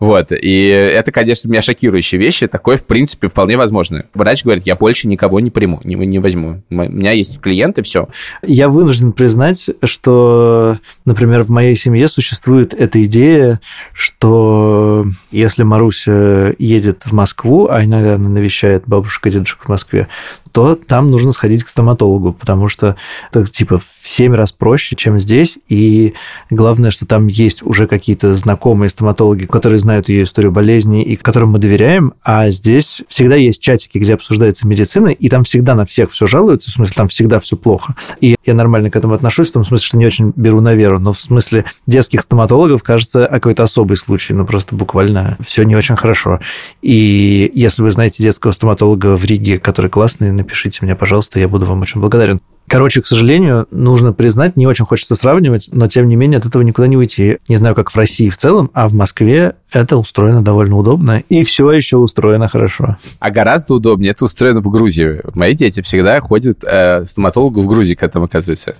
Вот. 0.00 0.28
И 0.32 0.66
это, 0.66 1.12
конечно, 1.12 1.48
меня 1.48 1.62
шокирующие 1.62 2.20
вещи. 2.20 2.46
Такое, 2.46 2.76
в 2.76 2.84
принципе, 2.84 3.28
вполне 3.28 3.56
возможно. 3.56 4.06
Врач 4.14 4.44
говорит, 4.44 4.66
я 4.66 4.76
больше 4.76 5.08
никого 5.08 5.40
не 5.40 5.50
приму, 5.50 5.80
не, 5.84 5.94
не 5.94 6.18
возьму. 6.18 6.62
У 6.70 6.74
меня 6.74 7.12
есть 7.12 7.40
клиенты, 7.40 7.82
все. 7.82 8.08
Я 8.42 8.68
вынужден 8.68 9.12
признать, 9.12 9.68
что, 9.82 10.78
например, 11.04 11.42
в 11.42 11.50
моей 11.50 11.76
семье 11.76 12.08
существует 12.08 12.74
эта 12.74 13.02
идея, 13.04 13.60
что 13.92 15.06
если 15.30 15.62
Маруся 15.62 16.54
едет 16.58 17.02
в 17.04 17.12
Москву, 17.12 17.68
а 17.68 17.84
иногда 17.84 18.14
она 18.14 18.28
навещает 18.28 18.84
бабушек 18.86 19.26
и 19.26 19.30
дедушек 19.30 19.60
в 19.64 19.68
Москве, 19.68 20.08
то 20.54 20.76
там 20.76 21.10
нужно 21.10 21.32
сходить 21.32 21.64
к 21.64 21.68
стоматологу, 21.68 22.32
потому 22.32 22.68
что 22.68 22.96
это 23.32 23.44
типа 23.44 23.80
в 23.80 24.08
7 24.08 24.34
раз 24.34 24.52
проще, 24.52 24.94
чем 24.94 25.18
здесь. 25.18 25.58
И 25.68 26.14
главное, 26.48 26.92
что 26.92 27.06
там 27.06 27.26
есть 27.34 27.62
уже 27.62 27.86
какие-то 27.86 28.34
знакомые 28.36 28.90
стоматологи, 28.90 29.44
которые 29.44 29.78
знают 29.78 30.08
ее 30.08 30.24
историю 30.24 30.52
болезни 30.52 31.02
и 31.02 31.16
которым 31.16 31.50
мы 31.50 31.58
доверяем. 31.58 32.14
А 32.22 32.50
здесь 32.50 33.02
всегда 33.08 33.36
есть 33.36 33.60
чатики, 33.60 33.98
где 33.98 34.14
обсуждается 34.14 34.66
медицина, 34.68 35.08
и 35.08 35.28
там 35.28 35.44
всегда 35.44 35.74
на 35.74 35.84
всех 35.84 36.10
все 36.10 36.26
жалуются, 36.26 36.70
в 36.70 36.74
смысле, 36.74 36.94
там 36.94 37.08
всегда 37.08 37.40
все 37.40 37.56
плохо. 37.56 37.94
И 38.20 38.36
я 38.44 38.54
нормально 38.54 38.90
к 38.90 38.96
этому 38.96 39.14
отношусь, 39.14 39.50
в 39.50 39.52
том 39.52 39.64
смысле, 39.64 39.86
что 39.86 39.96
не 39.98 40.06
очень 40.06 40.32
беру 40.36 40.60
на 40.60 40.74
веру, 40.74 40.98
но 40.98 41.12
в 41.12 41.20
смысле 41.20 41.64
детских 41.86 42.22
стоматологов, 42.22 42.82
кажется, 42.82 43.26
какой-то 43.30 43.64
особый 43.64 43.96
случай, 43.96 44.32
ну 44.32 44.46
просто 44.46 44.74
буквально 44.74 45.36
все 45.40 45.64
не 45.64 45.76
очень 45.76 45.96
хорошо. 45.96 46.40
И 46.82 47.50
если 47.54 47.82
вы 47.82 47.90
знаете 47.90 48.22
детского 48.22 48.52
стоматолога 48.52 49.16
в 49.16 49.24
Риге, 49.24 49.58
который 49.58 49.90
классный, 49.90 50.30
напишите 50.32 50.78
мне, 50.82 50.94
пожалуйста, 50.94 51.40
я 51.40 51.48
буду 51.48 51.66
вам 51.66 51.80
очень 51.80 52.00
благодарен. 52.00 52.40
Короче, 52.66 53.02
к 53.02 53.06
сожалению, 53.06 53.66
нужно 53.70 54.12
признать, 54.12 54.56
не 54.56 54.66
очень 54.66 54.86
хочется 54.86 55.14
сравнивать, 55.14 55.68
но 55.70 55.86
тем 55.86 56.08
не 56.08 56.16
менее 56.16 56.38
от 56.38 56.46
этого 56.46 56.62
никуда 56.62 56.88
не 56.88 56.96
уйти. 56.96 57.38
Не 57.48 57.56
знаю, 57.56 57.74
как 57.74 57.90
в 57.90 57.96
России 57.96 58.30
в 58.30 58.36
целом, 58.36 58.70
а 58.72 58.88
в 58.88 58.94
Москве 58.94 59.54
это 59.70 59.98
устроено 59.98 60.42
довольно 60.42 60.76
удобно, 60.76 61.22
и 61.28 61.42
все 61.42 61.70
еще 61.72 61.98
устроено 61.98 62.48
хорошо. 62.48 62.96
А 63.18 63.30
гораздо 63.30 63.74
удобнее 63.74 64.12
это 64.12 64.24
устроено 64.24 64.62
в 64.62 64.68
Грузии. 64.68 65.20
Мои 65.34 65.54
дети 65.54 65.82
всегда 65.82 66.20
ходят 66.20 66.64
э, 66.64 67.04
стоматологу 67.04 67.60
в 67.60 67.66
Грузии, 67.66 67.94
когда 67.94 68.12
там 68.12 68.22
оказывается. 68.24 68.74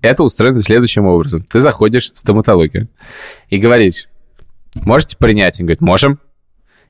Это 0.00 0.22
устроено 0.22 0.58
следующим 0.58 1.06
образом. 1.06 1.42
Ты 1.42 1.60
заходишь 1.60 2.12
в 2.12 2.18
стоматологию 2.18 2.88
и 3.50 3.58
говоришь, 3.58 4.08
можете 4.74 5.16
принять? 5.18 5.60
Он 5.60 5.66
говорит, 5.66 5.80
можем. 5.80 6.18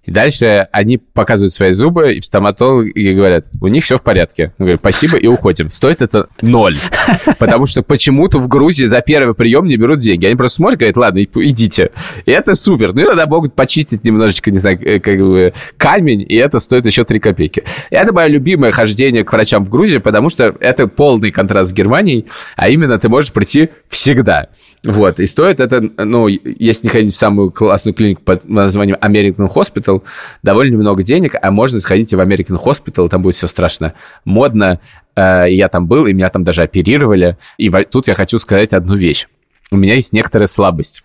И 0.07 0.11
дальше 0.13 0.69
они 0.73 0.99
показывают 0.99 1.53
свои 1.53 1.73
зубы, 1.73 2.15
и 2.15 2.21
стоматологи 2.21 3.13
говорят, 3.13 3.47
у 3.61 3.67
них 3.67 3.85
все 3.85 3.99
в 3.99 4.03
порядке. 4.03 4.53
Я 4.59 4.65
говорю, 4.65 4.79
спасибо, 4.79 5.17
и 5.19 5.27
уходим. 5.27 5.69
Стоит 5.69 6.01
это 6.01 6.29
ноль. 6.41 6.77
Потому 7.39 7.67
что 7.67 7.83
почему-то 7.83 8.39
в 8.39 8.49
Грузии 8.49 8.85
за 8.85 9.01
первый 9.01 9.35
прием 9.35 9.67
не 9.67 9.77
берут 9.77 9.99
деньги. 9.99 10.27
Они 10.27 10.37
просто 10.37 10.57
смотрят, 10.57 10.79
говорят, 10.79 10.97
ладно, 10.97 11.23
идите. 11.23 11.91
И 12.25 12.31
это 12.31 12.55
супер. 12.55 12.93
Ну, 12.95 13.03
иногда 13.03 13.27
могут 13.27 13.55
почистить 13.55 14.05
немножечко, 14.05 14.51
не 14.51 14.59
знаю, 14.59 14.79
э, 14.81 15.01
как 15.01 15.19
бы 15.19 15.53
камень, 15.77 16.25
и 16.27 16.37
это 16.37 16.61
стоит 16.61 16.87
еще 16.87 17.05
3 17.05 17.19
копейки. 17.19 17.65
И 17.91 17.95
это 17.95 18.13
мое 18.13 18.29
любимое 18.29 18.71
хождение 18.71 19.25
к 19.25 19.33
врачам 19.33 19.65
в 19.65 19.69
Грузии, 19.69 19.99
потому 19.99 20.29
что 20.29 20.55
это 20.61 20.87
полный 20.87 21.33
контраст 21.33 21.71
с 21.71 21.73
Германией, 21.73 22.27
а 22.57 22.69
именно 22.69 22.99
ты 22.99 23.09
можешь 23.09 23.33
прийти 23.33 23.71
всегда. 23.89 24.49
Вот. 24.85 25.19
И 25.19 25.27
стоит 25.27 25.61
это, 25.61 25.81
ну, 25.81 26.29
если 26.29 26.87
не 26.87 26.91
ходить 26.91 27.13
в 27.13 27.17
самую 27.17 27.51
классную 27.51 27.95
клинику 27.95 28.23
под 28.23 28.49
названием 28.49 28.99
American 29.01 29.53
Hospital, 29.53 29.96
Hospital 29.97 30.03
довольно 30.43 30.77
много 30.79 31.03
денег, 31.03 31.35
а 31.41 31.51
можно 31.51 31.81
сходить 31.81 32.13
в 32.13 32.21
American 32.21 32.63
Hospital, 32.63 33.09
там 33.09 33.23
будет 33.23 33.35
все 33.35 33.47
страшно 33.47 33.95
модно. 34.25 34.81
Э, 35.15 35.47
я 35.49 35.69
там 35.69 35.87
был, 35.87 36.07
и 36.07 36.13
меня 36.13 36.29
там 36.29 36.45
даже 36.45 36.63
оперировали. 36.63 37.37
И 37.59 37.71
тут 37.71 38.09
я 38.09 38.15
хочу 38.15 38.39
сказать 38.39 38.73
одну 38.73 38.97
вещь. 38.97 39.27
У 39.71 39.77
меня 39.77 39.95
есть 39.95 40.13
некоторая 40.13 40.47
слабость. 40.47 41.03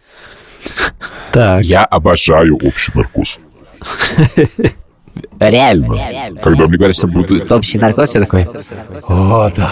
Так. 1.32 1.64
Я 1.64 1.86
обожаю 1.86 2.58
общий 2.58 2.92
наркоз. 2.94 3.40
Реально. 5.40 6.40
Когда 6.42 6.68
мне 6.68 6.78
говорят, 6.78 6.96
что 6.96 7.08
будет... 7.08 7.52
Общий 7.52 7.80
наркоз, 7.80 8.16
я 8.16 8.22
такой... 8.22 8.46
О, 9.08 9.50
да. 9.56 9.70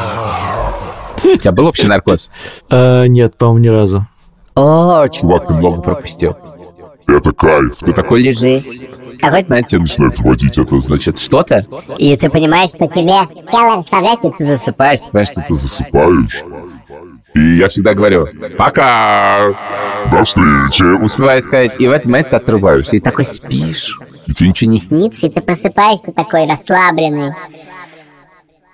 У 1.23 1.37
тебя 1.37 1.51
был 1.51 1.67
общий 1.67 1.87
наркоз? 1.87 2.31
Э, 2.69 3.05
нет, 3.07 3.35
по-моему, 3.37 3.59
ни 3.59 3.67
разу. 3.67 4.07
О, 4.55 5.07
чувак, 5.07 5.47
ты 5.47 5.53
много 5.53 5.81
пропустил. 5.81 6.35
Это 7.07 7.31
кайф. 7.31 7.77
Ты 7.79 7.93
такой 7.93 8.21
лежишь, 8.21 8.79
какой... 9.19 9.43
Тебя 9.43 9.79
начинает 9.79 10.19
водить, 10.19 10.57
это 10.57 10.79
значит 10.79 11.17
что-то. 11.17 11.63
И 11.97 12.15
ты 12.17 12.29
понимаешь, 12.29 12.71
что 12.71 12.87
тебе 12.87 13.19
тело 13.49 13.77
расслабляется, 13.77 14.27
и 14.27 14.31
ты 14.37 14.45
засыпаешь. 14.45 15.01
Ты 15.01 15.09
понимаешь, 15.11 15.27
что 15.27 15.41
ты 15.47 15.53
засыпаешь. 15.53 16.43
И 17.35 17.57
я 17.57 17.67
всегда 17.67 17.93
говорю 17.93 18.27
«Пока!» 18.57 19.53
До 20.11 20.23
встречи! 20.23 20.83
Успеваю 21.03 21.41
сказать, 21.41 21.79
и 21.79 21.87
в 21.87 21.91
этот 21.91 22.07
момент 22.07 22.31
ты 22.31 22.37
отрубаешься, 22.37 22.97
и 22.97 22.99
такой 22.99 23.25
спишь. 23.25 23.99
И 24.25 24.33
тебе 24.33 24.49
ничего 24.49 24.71
Не 24.71 24.79
снится, 24.79 25.27
и 25.27 25.29
ты 25.29 25.41
просыпаешься 25.41 26.11
такой 26.11 26.47
расслабленный. 26.47 27.33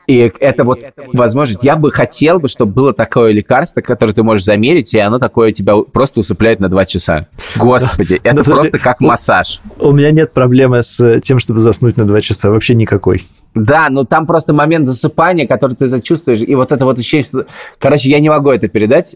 И 0.07 0.31
это 0.39 0.63
вот 0.63 0.81
возможность. 1.13 1.63
Я 1.63 1.75
бы 1.75 1.91
хотел 1.91 2.39
бы, 2.39 2.47
чтобы 2.47 2.73
было 2.73 2.93
такое 2.93 3.31
лекарство, 3.31 3.81
которое 3.81 4.13
ты 4.13 4.23
можешь 4.23 4.43
замерить, 4.45 4.93
и 4.93 4.99
оно 4.99 5.19
такое 5.19 5.51
тебя 5.51 5.77
просто 5.77 6.19
усыпляет 6.19 6.59
на 6.59 6.69
два 6.69 6.85
часа. 6.85 7.27
Господи, 7.55 8.15
это 8.23 8.35
Да, 8.37 8.43
подожди. 8.43 8.51
просто 8.51 8.79
как 8.79 8.99
массаж. 8.99 9.61
У 9.79 9.91
меня 9.91 10.11
нет 10.11 10.33
проблемы 10.33 10.83
с 10.83 11.19
тем, 11.21 11.39
чтобы 11.39 11.59
заснуть 11.59 11.97
на 11.97 12.05
два 12.05 12.21
часа. 12.21 12.49
Вообще 12.49 12.75
никакой. 12.75 13.25
Да, 13.55 13.87
но 13.89 14.03
там 14.03 14.27
просто 14.27 14.51
момент 14.51 14.85
засыпания, 14.85 15.47
который 15.47 15.75
ты 15.77 15.87
зачувствуешь, 15.87 16.41
и 16.41 16.55
вот 16.55 16.73
это 16.73 16.83
вот 16.83 16.99
ощущение, 16.99 17.23
что... 17.23 17.45
Короче, 17.79 18.11
я 18.11 18.19
не 18.19 18.27
могу 18.27 18.49
это 18.49 18.67
передать. 18.67 19.15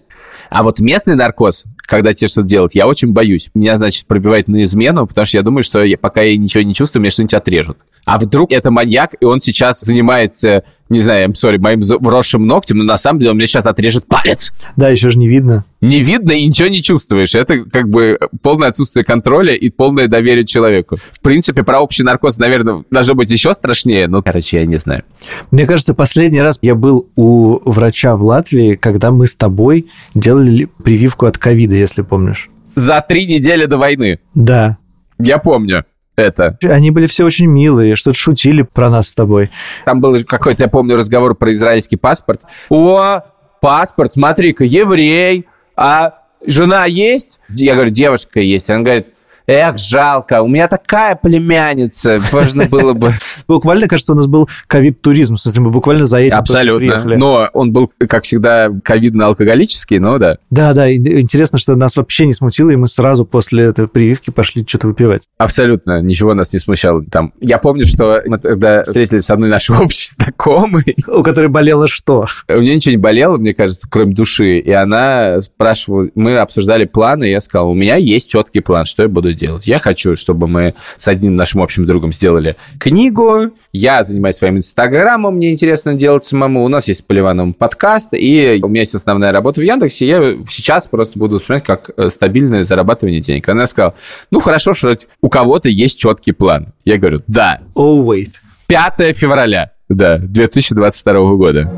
А 0.50 0.64
вот 0.64 0.80
местный 0.80 1.16
наркоз, 1.16 1.66
когда 1.78 2.14
тебе 2.14 2.30
что-то 2.30 2.48
делать, 2.48 2.74
я 2.74 2.88
очень 2.88 3.12
боюсь. 3.12 3.52
Меня, 3.54 3.76
значит, 3.76 4.08
пробивает 4.08 4.48
на 4.48 4.64
измену, 4.64 5.06
потому 5.06 5.26
что 5.26 5.38
я 5.38 5.44
думаю, 5.44 5.62
что 5.62 5.84
я, 5.84 5.98
пока 5.98 6.22
я 6.22 6.38
ничего 6.38 6.64
не 6.64 6.74
чувствую, 6.74 7.02
мне 7.02 7.10
что-нибудь 7.10 7.34
отрежут. 7.34 7.80
А 8.06 8.18
вдруг 8.18 8.54
это 8.54 8.72
маньяк, 8.72 9.12
и 9.20 9.26
он 9.26 9.42
сейчас 9.42 9.82
занимается, 9.82 10.64
не 10.90 11.02
знаю, 11.02 11.30
I'm 11.30 11.34
sorry, 11.34 11.60
моим 11.60 11.80
вросшим 12.00 12.48
ногтем, 12.48 12.80
но 12.80 12.84
на 12.84 12.98
самом 12.98 13.20
деле 13.20 13.32
он 13.32 13.38
мне 13.38 13.46
сейчас 13.46 13.66
отрежет 13.66 14.06
палец. 14.08 14.54
Да, 14.76 14.90
еще 14.90 15.12
же 15.12 15.20
не 15.20 15.28
видно. 15.28 15.66
Не 15.82 16.00
видно 16.02 16.32
и 16.32 16.46
ничего 16.46 16.68
не 16.68 16.82
чувствуешь. 16.82 17.36
Это 17.36 17.64
как 17.64 17.90
бы 17.90 18.20
полное 18.42 18.70
отсутствие 18.70 19.06
контроля 19.06 19.54
и 19.54 19.70
полное 19.70 20.08
доверие 20.08 20.46
человеку. 20.46 20.98
В 21.12 21.22
принципе, 21.22 21.64
про 21.64 21.80
общий 21.80 22.04
наркоз, 22.04 22.38
наверное, 22.38 22.84
должно 22.90 23.14
быть 23.14 23.30
еще 23.30 23.54
страшнее, 23.54 24.08
но, 24.08 24.22
короче, 24.22 24.60
я 24.60 24.66
не 24.66 24.78
знаю. 24.78 25.04
Мне 25.52 25.68
кажется, 25.68 25.94
последний 25.94 26.42
раз 26.42 26.60
я 26.62 26.76
был 26.76 27.08
у 27.16 27.60
врача 27.70 28.16
в 28.16 28.24
Латвии, 28.24 28.76
когда 28.76 29.12
мы 29.12 29.28
с 29.28 29.36
тобой 29.36 29.88
делали 30.16 30.68
прививку 30.84 31.28
от 31.28 31.38
ковида, 31.38 31.76
если 31.76 32.02
помнишь. 32.02 32.50
За 32.76 33.02
три 33.08 33.26
недели 33.28 33.66
до 33.66 33.78
войны. 33.78 34.20
Да. 34.34 34.78
Я 35.20 35.38
помню 35.38 35.86
это. 36.20 36.58
Они 36.64 36.92
были 36.92 37.08
все 37.08 37.26
очень 37.26 37.48
милые, 37.48 37.96
что-то 37.96 38.18
шутили 38.18 38.62
про 38.62 38.90
нас 38.90 39.10
с 39.10 39.14
тобой. 39.14 39.50
Там 39.86 40.02
был 40.02 40.18
какой-то, 40.24 40.64
я 40.64 40.70
помню, 40.70 40.96
разговор 40.96 41.36
про 41.36 41.52
израильский 41.52 41.98
паспорт. 41.98 42.42
О, 42.70 43.22
паспорт, 43.62 44.14
смотри-ка, 44.14 44.64
еврей, 44.64 45.48
а 45.76 46.20
жена 46.46 46.86
есть? 46.86 47.40
Я 47.50 47.76
говорю, 47.76 47.92
девушка 47.92 48.40
есть. 48.40 48.70
Она 48.70 48.84
говорит, 48.84 49.08
эх, 49.50 49.78
жалко, 49.78 50.42
у 50.42 50.48
меня 50.48 50.68
такая 50.68 51.16
племянница, 51.16 52.22
можно 52.32 52.66
было 52.66 52.94
бы... 52.94 53.14
Буквально, 53.48 53.88
кажется, 53.88 54.14
у 54.14 54.16
нас 54.16 54.28
был 54.28 54.48
ковид-туризм. 54.68 55.36
В 55.36 55.40
смысле, 55.40 55.62
мы 55.64 55.72
буквально 55.72 56.06
за 56.06 56.20
этим 56.20 56.38
Абсолютно. 56.38 57.04
Но 57.18 57.50
он 57.54 57.74
был, 57.74 57.92
как 57.98 58.24
всегда, 58.24 58.70
ковидно-алкоголический, 58.84 60.00
но 60.00 60.18
да. 60.18 60.38
Да, 60.50 60.74
да, 60.74 60.88
и 60.88 60.98
интересно, 60.98 61.58
что 61.58 61.76
нас 61.76 61.98
вообще 61.98 62.26
не 62.26 62.34
смутило, 62.34 62.70
и 62.70 62.76
мы 62.76 62.88
сразу 62.88 63.26
после 63.26 63.66
этой 63.66 63.88
прививки 63.88 64.30
пошли 64.30 64.66
что-то 64.68 64.88
выпивать. 64.88 65.24
Абсолютно, 65.38 66.02
ничего 66.02 66.34
нас 66.34 66.54
не 66.54 66.60
смущало 66.60 67.04
там. 67.04 67.34
Я 67.40 67.58
помню, 67.58 67.88
что 67.88 68.22
мы 68.26 68.38
тогда 68.38 68.84
встретились 68.84 69.24
с 69.24 69.30
одной 69.30 69.50
нашей 69.50 69.76
общей 69.80 70.10
знакомой, 70.10 70.96
У 71.08 71.24
которой 71.24 71.48
болело 71.48 71.88
что? 71.88 72.28
У 72.48 72.60
нее 72.60 72.76
ничего 72.76 72.92
не 72.92 72.98
болело, 72.98 73.38
мне 73.38 73.54
кажется, 73.54 73.88
кроме 73.90 74.14
души. 74.14 74.60
И 74.60 74.72
она 74.72 75.42
спрашивала, 75.42 76.08
мы 76.16 76.38
обсуждали 76.38 76.86
планы, 76.86 77.28
и 77.28 77.32
я 77.32 77.42
сказал, 77.42 77.70
у 77.72 77.74
меня 77.74 77.96
есть 77.96 78.30
четкий 78.30 78.60
план, 78.60 78.86
что 78.86 79.04
я 79.04 79.10
буду 79.10 79.34
делать. 79.40 79.68
Я 79.68 79.80
хочу, 79.80 80.16
чтобы 80.16 80.48
мы 80.48 80.76
с 80.98 81.08
одним 81.08 81.36
нашим 81.36 81.62
общим 81.62 81.86
другом 81.86 82.14
сделали 82.14 82.56
книгу, 82.80 83.52
я 83.72 84.04
занимаюсь 84.04 84.36
своим 84.36 84.58
инстаграмом, 84.58 85.36
мне 85.36 85.52
интересно 85.52 85.94
делать 85.94 86.24
самому, 86.24 86.64
у 86.64 86.68
нас 86.68 86.88
есть 86.88 87.00
с 87.00 87.04
Поливановым 87.04 87.54
подкаст, 87.54 88.10
и 88.14 88.60
у 88.62 88.68
меня 88.68 88.82
есть 88.82 88.96
основная 88.96 89.32
работа 89.32 89.62
в 89.62 89.64
Яндексе, 89.64 90.08
я 90.08 90.20
сейчас 90.48 90.88
просто 90.88 91.18
буду 91.18 91.40
смотреть, 91.40 91.66
как 91.66 91.92
э, 91.96 92.10
стабильное 92.10 92.64
зарабатывание 92.64 93.22
денег. 93.22 93.48
Она 93.50 93.66
сказала, 93.66 93.96
ну 94.32 94.40
хорошо, 94.40 94.74
что 94.74 94.98
у 95.22 95.30
кого-то 95.30 95.70
есть 95.70 96.00
четкий 96.00 96.32
план. 96.32 96.68
Я 96.86 96.98
говорю, 96.98 97.20
да, 97.28 97.62
Oh, 97.76 98.04
wait. 98.04 98.32
5 98.68 99.16
февраля, 99.18 99.72
да, 99.88 100.18
2022 100.18 101.36
года. 101.36 101.72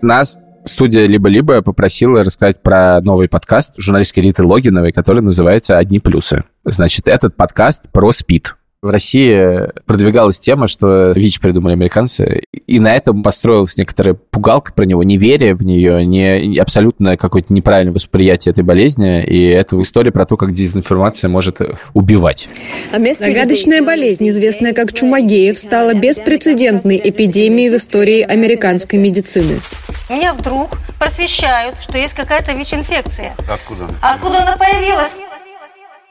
Нас 0.00 0.38
студия 0.68 1.06
«Либо-либо» 1.06 1.62
попросила 1.62 2.22
рассказать 2.22 2.62
про 2.62 3.00
новый 3.00 3.28
подкаст 3.28 3.74
журналистской 3.78 4.22
Риты 4.22 4.44
Логиновой, 4.44 4.92
который 4.92 5.20
называется 5.20 5.78
«Одни 5.78 5.98
плюсы». 5.98 6.44
Значит, 6.64 7.08
этот 7.08 7.34
подкаст 7.34 7.90
про 7.90 8.12
СПИД. 8.12 8.54
В 8.80 8.90
России 8.90 9.72
продвигалась 9.86 10.38
тема, 10.38 10.68
что 10.68 11.10
ВИЧ 11.10 11.40
придумали 11.40 11.72
американцы, 11.72 12.42
и 12.68 12.78
на 12.78 12.94
этом 12.94 13.24
построилась 13.24 13.76
некоторая 13.76 14.14
пугалка 14.14 14.72
про 14.72 14.84
него, 14.84 15.02
неверие 15.02 15.56
в 15.56 15.64
нее, 15.64 16.06
не, 16.06 16.56
абсолютно 16.58 17.16
какое-то 17.16 17.52
неправильное 17.52 17.92
восприятие 17.92 18.52
этой 18.52 18.62
болезни, 18.62 19.24
и 19.24 19.46
это 19.48 19.82
история 19.82 20.12
про 20.12 20.26
то, 20.26 20.36
как 20.36 20.52
дезинформация 20.52 21.28
может 21.28 21.60
убивать. 21.92 22.48
Загадочная 22.92 23.82
болезнь, 23.82 24.28
известная 24.28 24.72
как 24.74 24.92
Чумагеев, 24.92 25.58
стала 25.58 25.94
беспрецедентной 25.94 27.00
эпидемией 27.02 27.70
в 27.70 27.74
истории 27.74 28.20
американской 28.20 29.00
медицины. 29.00 29.58
Меня 30.08 30.32
вдруг 30.32 30.78
просвещают, 30.98 31.80
что 31.82 31.98
есть 31.98 32.14
какая-то 32.14 32.52
ВИЧ-инфекция. 32.52 33.36
Откуда 33.48 33.84
она? 33.84 33.94
А 34.00 34.14
откуда 34.14 34.42
она 34.42 34.56
появилась? 34.56 35.18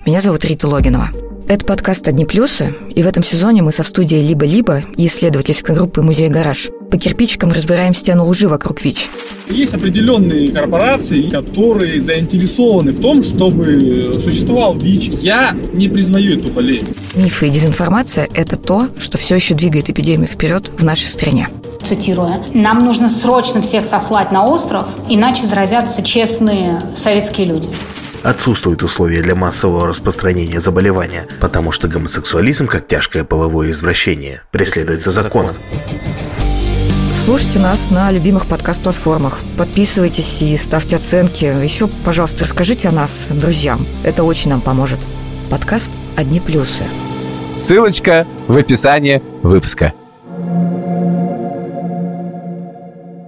Меня 0.08 0.22
зовут 0.22 0.46
Рита 0.46 0.70
Логинова. 0.70 1.10
Это 1.50 1.66
подкаст 1.66 2.08
«Одни 2.08 2.24
плюсы», 2.24 2.74
и 2.96 3.04
в 3.04 3.08
этом 3.08 3.24
сезоне 3.24 3.62
мы 3.62 3.74
со 3.74 3.84
студией 3.84 4.26
«Либо-либо» 4.26 4.82
и 4.96 5.06
исследовательской 5.06 5.76
группы 5.76 6.02
«Музей 6.02 6.30
Гараж» 6.30 6.70
по 6.90 6.98
кирпичикам 6.98 7.52
разбираем 7.52 7.94
стену 7.94 8.26
лжи 8.26 8.48
вокруг 8.48 8.86
ВИЧ. 8.86 9.10
Есть 9.50 9.74
определенные 9.74 10.50
корпорации, 10.50 11.24
которые 11.24 12.02
заинтересованы 12.02 12.94
в 12.94 13.02
том, 13.02 13.22
чтобы 13.22 14.18
существовал 14.24 14.78
ВИЧ. 14.78 15.10
Я 15.22 15.54
не 15.74 15.90
признаю 15.90 16.40
эту 16.40 16.54
болезнь. 16.54 16.88
Мифы 17.14 17.48
и 17.48 17.52
дезинформация– 17.52 18.30
это 18.34 18.56
то, 18.56 18.88
что 19.00 19.18
все 19.18 19.36
еще 19.36 19.56
двигает 19.56 19.90
эпидемию 19.90 20.30
вперед 20.30 20.72
в 20.78 20.86
нашей 20.86 21.10
стране. 21.10 21.50
цитируя, 21.84 22.42
«Нам 22.54 22.80
нужно 22.80 23.10
срочно 23.10 23.62
всех 23.62 23.84
сослать 23.84 24.32
на 24.32 24.46
остров, 24.46 24.88
иначе 25.10 25.46
заразятся 25.48 26.02
честные 26.02 26.80
советские 26.96 27.48
люди». 27.48 27.68
Отсутствуют 28.24 28.84
условия 28.84 29.22
для 29.22 29.36
массового 29.36 29.88
распространения 29.88 30.60
заболевания, 30.60 31.28
потому 31.40 31.72
что 31.72 31.88
гомосексуализм, 31.88 32.68
как 32.68 32.88
тяжкое 32.88 33.24
половое 33.24 33.72
извращение, 33.72 34.42
преследуется 34.52 35.12
законом. 35.12 35.56
Слушайте 37.26 37.60
нас 37.60 37.92
на 37.92 38.10
любимых 38.10 38.46
подкаст-платформах. 38.46 39.40
Подписывайтесь 39.58 40.42
и 40.42 40.56
ставьте 40.56 40.96
оценки. 40.96 41.44
Еще, 41.44 41.88
пожалуйста, 42.06 42.46
расскажите 42.46 42.88
о 42.88 42.92
нас 42.92 43.26
друзьям. 43.30 43.86
Это 44.04 44.24
очень 44.24 44.50
нам 44.50 44.62
поможет. 44.62 45.00
Подкаст 45.50 45.92
«Одни 46.16 46.40
плюсы». 46.40 46.86
Ссылочка 47.52 48.26
в 48.48 48.58
описании 48.58 49.22
выпуска. 49.44 49.94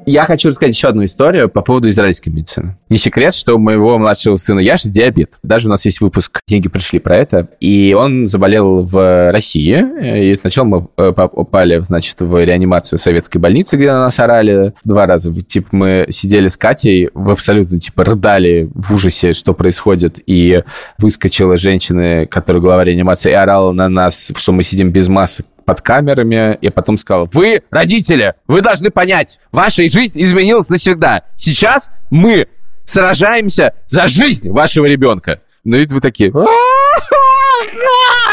Я 0.10 0.26
хочу 0.26 0.50
рассказать 0.50 0.76
еще 0.76 0.88
одну 0.88 1.06
историю 1.06 1.50
по 1.50 1.62
поводу 1.62 1.88
израильской 1.88 2.34
медицины. 2.34 2.76
Не 2.90 2.98
секрет, 2.98 3.32
что 3.32 3.54
у 3.54 3.60
моего 3.60 3.96
младшего 4.00 4.38
сына 4.38 4.60
Яши 4.60 4.90
диабет. 4.90 5.36
Даже 5.44 5.68
у 5.68 5.70
нас 5.70 5.86
есть 5.86 6.02
выпуск 6.02 6.40
«Деньги 6.48 6.68
пришли» 6.68 6.98
про 6.98 7.16
это. 7.16 7.48
И 7.60 7.96
он 7.96 8.26
заболел 8.26 8.82
в 8.82 9.32
России. 9.32 10.32
И 10.32 10.34
сначала 10.34 10.66
мы 10.66 10.88
э, 10.98 11.12
попали, 11.12 11.78
значит, 11.78 12.20
в 12.22 12.44
реанимацию 12.44 12.98
советской 12.98 13.38
больницы, 13.38 13.78
где 13.78 13.92
на 13.92 14.06
нас 14.06 14.20
орали 14.20 14.74
два 14.84 15.06
раза. 15.06 15.32
Типа 15.44 15.68
мы 15.74 16.08
сидели 16.10 16.48
с 16.48 16.58
Катей, 16.58 17.12
в 17.14 17.30
абсолютно, 17.30 17.80
типа, 17.80 18.04
рыдали 18.04 18.68
в 18.74 18.92
ужасе, 18.92 19.34
что 19.34 19.54
происходит. 19.54 20.20
И 20.26 20.64
выскочила 20.98 21.56
женщина, 21.56 22.26
которая 22.26 22.64
глава 22.64 22.84
реанимации, 22.84 23.30
и 23.30 23.36
орала 23.36 23.74
на 23.74 23.88
нас, 23.88 24.32
что 24.36 24.54
мы 24.54 24.64
сидим 24.64 24.90
без 24.90 25.08
масок 25.08 25.46
под 25.70 25.84
камерами, 25.84 26.58
и 26.62 26.72
потом 26.72 26.98
сказал, 26.98 27.30
вы, 27.32 27.62
родители, 27.70 28.34
вы 28.48 28.62
должны 28.62 28.90
понять, 28.90 29.40
ваша 29.52 29.88
жизнь 29.88 30.20
изменилась 30.20 30.68
навсегда. 30.70 31.26
Сейчас 31.36 31.92
мы 32.10 32.48
сражаемся 32.86 33.76
за 33.86 34.08
жизнь 34.08 34.50
вашего 34.50 34.88
ребенка. 34.88 35.42
Ну 35.64 35.78
и 35.78 35.86
вы 35.86 36.02
такие, 36.02 36.32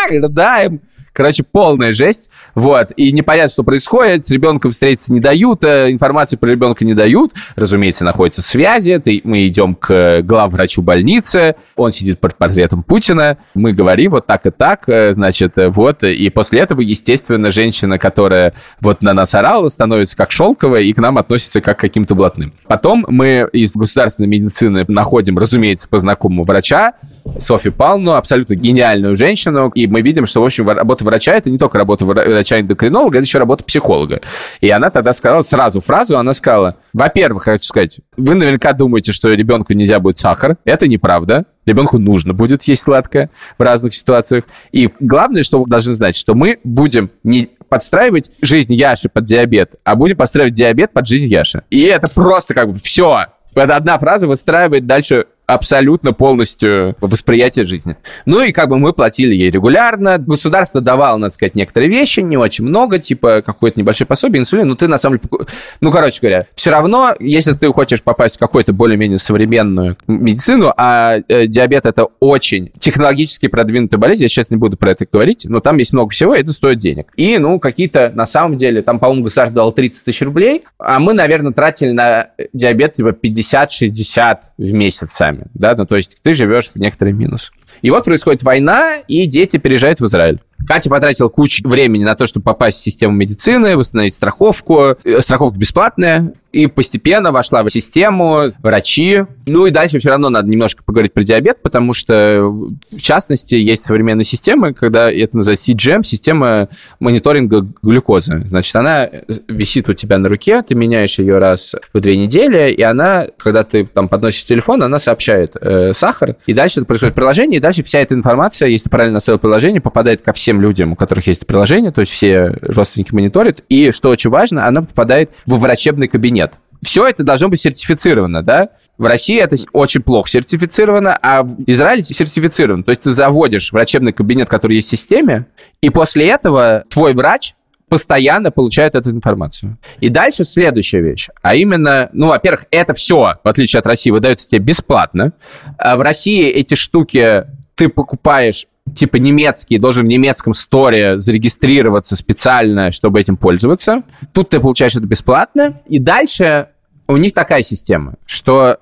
рыдаем. 0.08 0.80
Короче, 1.16 1.44
полная 1.50 1.92
жесть. 1.92 2.28
Вот. 2.54 2.92
И 2.98 3.10
непонятно, 3.10 3.48
что 3.50 3.62
происходит. 3.62 4.26
С 4.26 4.30
ребенком 4.30 4.70
встретиться 4.70 5.14
не 5.14 5.20
дают, 5.20 5.64
э, 5.64 5.90
информации 5.90 6.36
про 6.36 6.50
ребенка 6.50 6.84
не 6.84 6.92
дают. 6.92 7.32
Разумеется, 7.56 8.04
находятся 8.04 8.42
связи. 8.42 9.02
Мы 9.24 9.46
идем 9.46 9.74
к 9.74 10.20
главврачу 10.20 10.82
больницы. 10.82 11.56
Он 11.74 11.90
сидит 11.90 12.20
под 12.20 12.36
портретом 12.36 12.82
Путина. 12.82 13.38
Мы 13.54 13.72
говорим 13.72 14.10
вот 14.10 14.26
так 14.26 14.44
и 14.46 14.50
так. 14.50 14.90
э, 14.90 15.14
Значит, 15.14 15.56
э, 15.56 15.70
вот. 15.70 16.02
И 16.02 16.28
после 16.28 16.60
этого, 16.60 16.82
естественно, 16.82 17.50
женщина, 17.50 17.98
которая 17.98 18.52
вот 18.82 19.00
на 19.02 19.14
нас 19.14 19.34
орала, 19.34 19.68
становится 19.68 20.18
как 20.18 20.30
шелковая 20.30 20.82
и 20.82 20.92
к 20.92 20.98
нам 20.98 21.16
относится 21.16 21.62
как 21.62 21.78
к 21.78 21.80
каким-то 21.80 22.14
блатным. 22.14 22.52
Потом 22.68 23.06
мы 23.08 23.48
из 23.54 23.74
государственной 23.74 24.28
медицины 24.28 24.84
находим, 24.86 25.38
разумеется, 25.38 25.88
по 25.88 25.96
знакомому 25.96 26.44
врача, 26.44 26.92
Софью 27.38 27.72
Павловну, 27.72 28.12
абсолютно 28.12 28.54
гениальную 28.54 29.14
женщину. 29.14 29.70
И 29.74 29.86
мы 29.86 30.02
видим, 30.02 30.26
что, 30.26 30.42
в 30.42 30.44
общем, 30.44 30.68
работа 30.68 31.05
врача 31.06 31.32
это 31.32 31.50
не 31.50 31.58
только 31.58 31.78
работа 31.78 32.04
врача-эндокринолога, 32.04 33.18
это 33.18 33.24
еще 33.24 33.38
работа 33.38 33.64
психолога. 33.64 34.20
И 34.60 34.68
она 34.68 34.90
тогда 34.90 35.12
сказала 35.12 35.42
сразу 35.42 35.80
фразу, 35.80 36.18
она 36.18 36.34
сказала, 36.34 36.76
во-первых, 36.92 37.44
хочу 37.44 37.64
сказать, 37.64 38.00
вы 38.16 38.34
наверняка 38.34 38.72
думаете, 38.72 39.12
что 39.12 39.30
ребенку 39.30 39.72
нельзя 39.72 40.00
будет 40.00 40.18
сахар. 40.18 40.56
Это 40.64 40.86
неправда. 40.88 41.46
Ребенку 41.64 41.98
нужно 41.98 42.32
будет 42.32 42.62
есть 42.64 42.82
сладкое 42.82 43.30
в 43.58 43.62
разных 43.62 43.94
ситуациях. 43.94 44.44
И 44.72 44.90
главное, 45.00 45.42
что 45.42 45.60
вы 45.60 45.66
должны 45.66 45.94
знать, 45.94 46.16
что 46.16 46.34
мы 46.34 46.58
будем 46.62 47.10
не 47.24 47.50
подстраивать 47.68 48.30
жизнь 48.40 48.74
Яши 48.74 49.08
под 49.08 49.24
диабет, 49.24 49.74
а 49.84 49.96
будем 49.96 50.16
подстраивать 50.16 50.54
диабет 50.54 50.92
под 50.92 51.06
жизнь 51.06 51.26
Яши. 51.26 51.62
И 51.70 51.82
это 51.82 52.08
просто 52.08 52.54
как 52.54 52.72
бы 52.72 52.78
все. 52.78 53.26
Эта 53.54 53.76
одна 53.76 53.96
фраза 53.98 54.26
выстраивает 54.26 54.86
дальше 54.86 55.26
абсолютно 55.46 56.12
полностью 56.12 56.96
восприятие 57.00 57.66
жизни. 57.66 57.96
Ну 58.24 58.42
и 58.42 58.52
как 58.52 58.68
бы 58.68 58.78
мы 58.78 58.92
платили 58.92 59.34
ей 59.34 59.50
регулярно. 59.50 60.18
Государство 60.18 60.80
давало, 60.80 61.16
надо 61.18 61.32
сказать, 61.32 61.54
некоторые 61.54 61.88
вещи, 61.88 62.20
не 62.20 62.36
очень 62.36 62.64
много, 62.64 62.98
типа 62.98 63.42
какое-то 63.44 63.78
небольшое 63.78 64.06
пособие, 64.06 64.40
инсулин, 64.40 64.68
но 64.68 64.74
ты 64.74 64.88
на 64.88 64.98
самом 64.98 65.18
деле... 65.18 65.46
Ну, 65.80 65.92
короче 65.92 66.18
говоря, 66.20 66.46
все 66.54 66.70
равно, 66.70 67.14
если 67.20 67.52
ты 67.52 67.72
хочешь 67.72 68.02
попасть 68.02 68.36
в 68.36 68.38
какую-то 68.38 68.72
более-менее 68.72 69.18
современную 69.18 69.96
медицину, 70.06 70.72
а 70.76 71.18
э, 71.28 71.46
диабет 71.46 71.86
это 71.86 72.08
очень 72.20 72.72
технологически 72.80 73.46
продвинутая 73.46 74.00
болезнь, 74.00 74.22
я 74.22 74.28
сейчас 74.28 74.50
не 74.50 74.56
буду 74.56 74.76
про 74.76 74.90
это 74.90 75.06
говорить, 75.10 75.46
но 75.48 75.60
там 75.60 75.76
есть 75.76 75.92
много 75.92 76.10
всего, 76.10 76.34
и 76.34 76.40
это 76.40 76.52
стоит 76.52 76.78
денег. 76.78 77.12
И, 77.16 77.38
ну, 77.38 77.60
какие-то, 77.60 78.10
на 78.14 78.26
самом 78.26 78.56
деле, 78.56 78.82
там, 78.82 78.98
по-моему, 78.98 79.24
государство 79.24 79.56
дало 79.56 79.70
30 79.70 80.04
тысяч 80.04 80.22
рублей, 80.22 80.62
а 80.78 80.98
мы, 80.98 81.12
наверное, 81.12 81.52
тратили 81.52 81.92
на 81.92 82.30
диабет 82.52 82.94
типа 82.94 83.08
50-60 83.08 84.38
в 84.58 84.72
месяц 84.72 85.12
сами 85.12 85.35
сами, 85.36 85.50
да, 85.54 85.74
ну, 85.76 85.86
то 85.86 85.96
есть 85.96 86.20
ты 86.22 86.32
живешь 86.32 86.70
в 86.70 86.76
некоторый 86.76 87.12
минус. 87.12 87.52
И 87.82 87.90
вот 87.90 88.04
происходит 88.04 88.42
война, 88.42 88.96
и 89.08 89.26
дети 89.26 89.56
переезжают 89.58 90.00
в 90.00 90.04
Израиль. 90.04 90.40
Катя 90.66 90.90
потратила 90.90 91.28
кучу 91.28 91.66
времени 91.66 92.04
на 92.04 92.14
то, 92.14 92.26
чтобы 92.26 92.44
попасть 92.44 92.78
в 92.78 92.82
систему 92.82 93.14
медицины, 93.14 93.76
восстановить 93.76 94.14
страховку. 94.14 94.96
Э, 95.04 95.20
страховка 95.20 95.58
бесплатная. 95.58 96.32
И 96.52 96.66
постепенно 96.66 97.30
вошла 97.30 97.62
в 97.62 97.68
систему, 97.68 98.46
врачи. 98.62 99.24
Ну 99.46 99.66
и 99.66 99.70
дальше 99.70 99.98
все 99.98 100.10
равно 100.10 100.28
надо 100.28 100.48
немножко 100.48 100.82
поговорить 100.82 101.12
про 101.12 101.22
диабет, 101.22 101.62
потому 101.62 101.92
что, 101.92 102.50
в 102.90 102.98
частности, 102.98 103.54
есть 103.54 103.84
современные 103.84 104.24
системы, 104.24 104.72
когда 104.72 105.10
это 105.10 105.36
называется 105.36 105.72
CGM, 105.72 106.02
система 106.02 106.68
мониторинга 106.98 107.66
глюкозы. 107.82 108.44
Значит, 108.48 108.74
она 108.76 109.08
висит 109.48 109.88
у 109.88 109.92
тебя 109.92 110.18
на 110.18 110.28
руке, 110.28 110.62
ты 110.62 110.74
меняешь 110.74 111.18
ее 111.18 111.38
раз 111.38 111.74
в 111.92 112.00
две 112.00 112.16
недели, 112.16 112.72
и 112.72 112.82
она, 112.82 113.26
когда 113.36 113.62
ты 113.62 113.84
там 113.86 114.08
подносишь 114.08 114.44
телефон, 114.44 114.82
она 114.82 114.98
сообщает 114.98 115.56
э, 115.60 115.92
сахар, 115.92 116.36
и 116.46 116.54
дальше 116.54 116.80
это 116.80 116.86
происходит 116.86 117.14
приложение, 117.14 117.58
и 117.58 117.60
дальше 117.66 117.82
вся 117.82 117.98
эта 117.98 118.14
информация, 118.14 118.68
если 118.68 118.84
ты 118.84 118.90
правильно 118.90 119.14
настроил 119.14 119.40
приложение, 119.40 119.80
попадает 119.80 120.22
ко 120.22 120.32
всем 120.32 120.60
людям, 120.60 120.92
у 120.92 120.94
которых 120.94 121.26
есть 121.26 121.46
приложение, 121.46 121.90
то 121.90 122.00
есть 122.00 122.12
все 122.12 122.56
родственники 122.62 123.12
мониторят, 123.12 123.64
и, 123.68 123.90
что 123.90 124.10
очень 124.10 124.30
важно, 124.30 124.68
она 124.68 124.82
попадает 124.82 125.32
в 125.46 125.58
врачебный 125.58 126.06
кабинет. 126.06 126.54
Все 126.84 127.06
это 127.06 127.24
должно 127.24 127.48
быть 127.48 127.58
сертифицировано, 127.58 128.44
да? 128.44 128.68
В 128.98 129.06
России 129.06 129.40
это 129.40 129.56
очень 129.72 130.02
плохо 130.02 130.28
сертифицировано, 130.28 131.18
а 131.20 131.42
в 131.42 131.56
Израиле 131.66 132.02
сертифицировано. 132.04 132.84
То 132.84 132.90
есть 132.90 133.02
ты 133.02 133.10
заводишь 133.10 133.72
врачебный 133.72 134.12
кабинет, 134.12 134.48
который 134.48 134.74
есть 134.74 134.86
в 134.86 134.90
системе, 134.90 135.46
и 135.80 135.90
после 135.90 136.28
этого 136.28 136.84
твой 136.88 137.14
врач 137.14 137.54
постоянно 137.88 138.50
получает 138.50 138.94
эту 138.94 139.10
информацию. 139.10 139.78
И 140.00 140.08
дальше 140.08 140.44
следующая 140.44 141.00
вещь. 141.00 141.28
А 141.42 141.54
именно, 141.54 142.10
ну, 142.12 142.28
во-первых, 142.28 142.66
это 142.70 142.94
все, 142.94 143.34
в 143.42 143.48
отличие 143.48 143.78
от 143.78 143.86
России, 143.86 144.10
выдается 144.10 144.48
тебе 144.48 144.60
бесплатно. 144.60 145.32
А 145.78 145.96
в 145.96 146.00
России 146.00 146.48
эти 146.48 146.74
штуки 146.74 147.44
ты 147.76 147.88
покупаешь 147.88 148.66
типа 148.94 149.16
немецкий, 149.16 149.78
должен 149.78 150.06
в 150.06 150.08
немецком 150.08 150.54
сторе 150.54 151.18
зарегистрироваться 151.18 152.16
специально, 152.16 152.90
чтобы 152.90 153.20
этим 153.20 153.36
пользоваться. 153.36 154.02
Тут 154.32 154.50
ты 154.50 154.60
получаешь 154.60 154.96
это 154.96 155.06
бесплатно. 155.06 155.80
И 155.86 155.98
дальше 155.98 156.68
у 157.06 157.16
них 157.16 157.32
такая 157.32 157.62
система, 157.62 158.14
что 158.26 158.78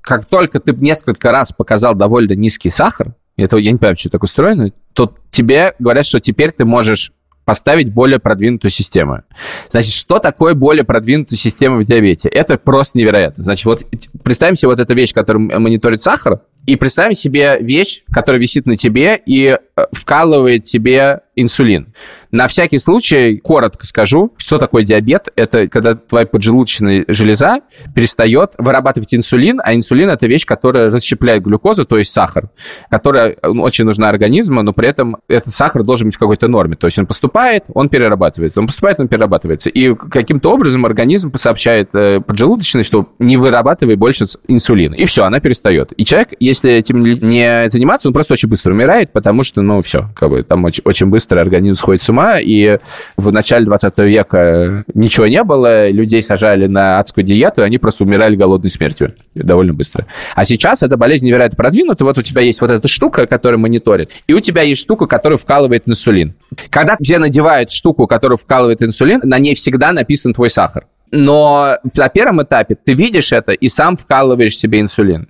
как 0.00 0.26
только 0.26 0.58
ты 0.60 0.72
несколько 0.74 1.30
раз 1.30 1.52
показал 1.52 1.94
довольно 1.94 2.32
низкий 2.32 2.70
сахар, 2.70 3.14
это 3.36 3.56
я 3.58 3.70
не 3.70 3.78
понимаю, 3.78 3.96
что 3.96 4.10
так 4.10 4.22
устроено, 4.22 4.72
то 4.94 5.14
тебе 5.30 5.74
говорят, 5.78 6.06
что 6.06 6.18
теперь 6.18 6.50
ты 6.50 6.64
можешь 6.64 7.12
поставить 7.44 7.92
более 7.92 8.18
продвинутую 8.18 8.70
систему. 8.70 9.22
Значит, 9.70 9.92
что 9.92 10.18
такое 10.18 10.54
более 10.54 10.84
продвинутая 10.84 11.38
система 11.38 11.78
в 11.78 11.84
диабете? 11.84 12.28
Это 12.28 12.58
просто 12.58 12.98
невероятно. 12.98 13.42
Значит, 13.42 13.64
вот 13.64 13.86
представим 14.22 14.54
себе 14.54 14.68
вот 14.68 14.80
эту 14.80 14.94
вещь, 14.94 15.14
которая 15.14 15.58
мониторит 15.58 16.02
сахар, 16.02 16.40
и 16.68 16.76
представим 16.76 17.14
себе 17.14 17.56
вещь, 17.60 18.02
которая 18.12 18.42
висит 18.42 18.66
на 18.66 18.76
тебе 18.76 19.18
и 19.24 19.56
э, 19.56 19.82
вкалывает 19.92 20.64
тебе 20.64 21.20
инсулин. 21.34 21.94
На 22.30 22.46
всякий 22.46 22.78
случай, 22.78 23.38
коротко 23.38 23.86
скажу, 23.86 24.32
что 24.36 24.58
такое 24.58 24.82
диабет. 24.82 25.28
Это 25.34 25.66
когда 25.68 25.94
твоя 25.94 26.26
поджелудочная 26.26 27.04
железа 27.08 27.60
перестает 27.94 28.52
вырабатывать 28.58 29.14
инсулин, 29.14 29.60
а 29.64 29.74
инсулин– 29.74 30.10
это 30.10 30.26
вещь, 30.26 30.44
которая 30.44 30.90
расщепляет 30.90 31.42
глюкозу, 31.42 31.86
то 31.86 31.96
есть 31.96 32.12
сахар, 32.12 32.50
которая 32.90 33.36
ну, 33.42 33.62
очень 33.62 33.86
нужна 33.86 34.10
организму, 34.10 34.62
но 34.62 34.72
при 34.72 34.88
этом 34.88 35.16
этот 35.28 35.54
сахар 35.54 35.82
должен 35.84 36.08
быть 36.08 36.16
в 36.16 36.18
какой-то 36.18 36.48
норме. 36.48 36.76
То 36.76 36.86
есть 36.86 36.98
он 36.98 37.06
поступает, 37.06 37.64
он 37.72 37.88
перерабатывается, 37.88 38.60
он 38.60 38.66
поступает, 38.66 39.00
он 39.00 39.08
перерабатывается. 39.08 39.70
И 39.70 39.94
каким-то 39.94 40.52
образом 40.52 40.84
организм 40.84 41.32
сообщает 41.34 41.94
э, 41.94 42.20
поджелудочной, 42.20 42.82
что 42.82 43.08
не 43.18 43.38
вырабатывай 43.38 43.96
больше 43.96 44.24
инсулина. 44.48 44.94
И 44.94 45.06
все, 45.06 45.24
она 45.24 45.40
перестает. 45.40 45.92
И 45.96 46.04
человек, 46.04 46.30
если 46.40 46.72
этим 46.72 47.00
не 47.00 47.70
заниматься, 47.70 48.08
он 48.08 48.14
просто 48.14 48.34
очень 48.34 48.48
быстро 48.50 48.72
умирает, 48.72 49.12
потому 49.12 49.42
что, 49.42 49.62
ну, 49.62 49.80
все, 49.80 50.10
как 50.14 50.28
бы 50.28 50.42
там 50.42 50.64
очень, 50.64 50.82
очень 50.84 51.06
быстро 51.06 51.40
организм 51.40 51.76
сходит 51.76 52.02
с 52.02 52.10
ума, 52.10 52.17
и 52.40 52.78
в 53.16 53.32
начале 53.32 53.64
20 53.64 53.98
века 53.98 54.84
ничего 54.94 55.26
не 55.26 55.42
было, 55.42 55.88
людей 55.90 56.22
сажали 56.22 56.66
на 56.66 56.98
адскую 56.98 57.24
диету, 57.24 57.62
и 57.62 57.64
они 57.64 57.78
просто 57.78 58.04
умирали 58.04 58.36
голодной 58.36 58.70
смертью 58.70 59.14
довольно 59.34 59.74
быстро. 59.74 60.06
А 60.34 60.44
сейчас 60.44 60.82
эта 60.82 60.96
болезнь 60.96 61.26
невероятно 61.26 61.56
продвинута, 61.56 62.04
вот 62.04 62.18
у 62.18 62.22
тебя 62.22 62.42
есть 62.42 62.60
вот 62.60 62.70
эта 62.70 62.88
штука, 62.88 63.26
которая 63.26 63.58
мониторит, 63.58 64.10
и 64.26 64.34
у 64.34 64.40
тебя 64.40 64.62
есть 64.62 64.80
штука, 64.80 65.06
которая 65.06 65.38
вкалывает 65.38 65.88
инсулин. 65.88 66.34
Когда 66.70 66.96
тебе 66.96 67.18
надевают 67.18 67.70
штуку, 67.70 68.06
которая 68.06 68.36
вкалывает 68.36 68.82
инсулин, 68.82 69.20
на 69.24 69.38
ней 69.38 69.54
всегда 69.54 69.92
написан 69.92 70.32
твой 70.32 70.50
сахар. 70.50 70.86
Но 71.10 71.78
на 71.96 72.08
первом 72.08 72.42
этапе 72.42 72.76
ты 72.82 72.92
видишь 72.92 73.32
это 73.32 73.52
и 73.52 73.68
сам 73.68 73.96
вкалываешь 73.96 74.56
себе 74.56 74.80
инсулин 74.80 75.28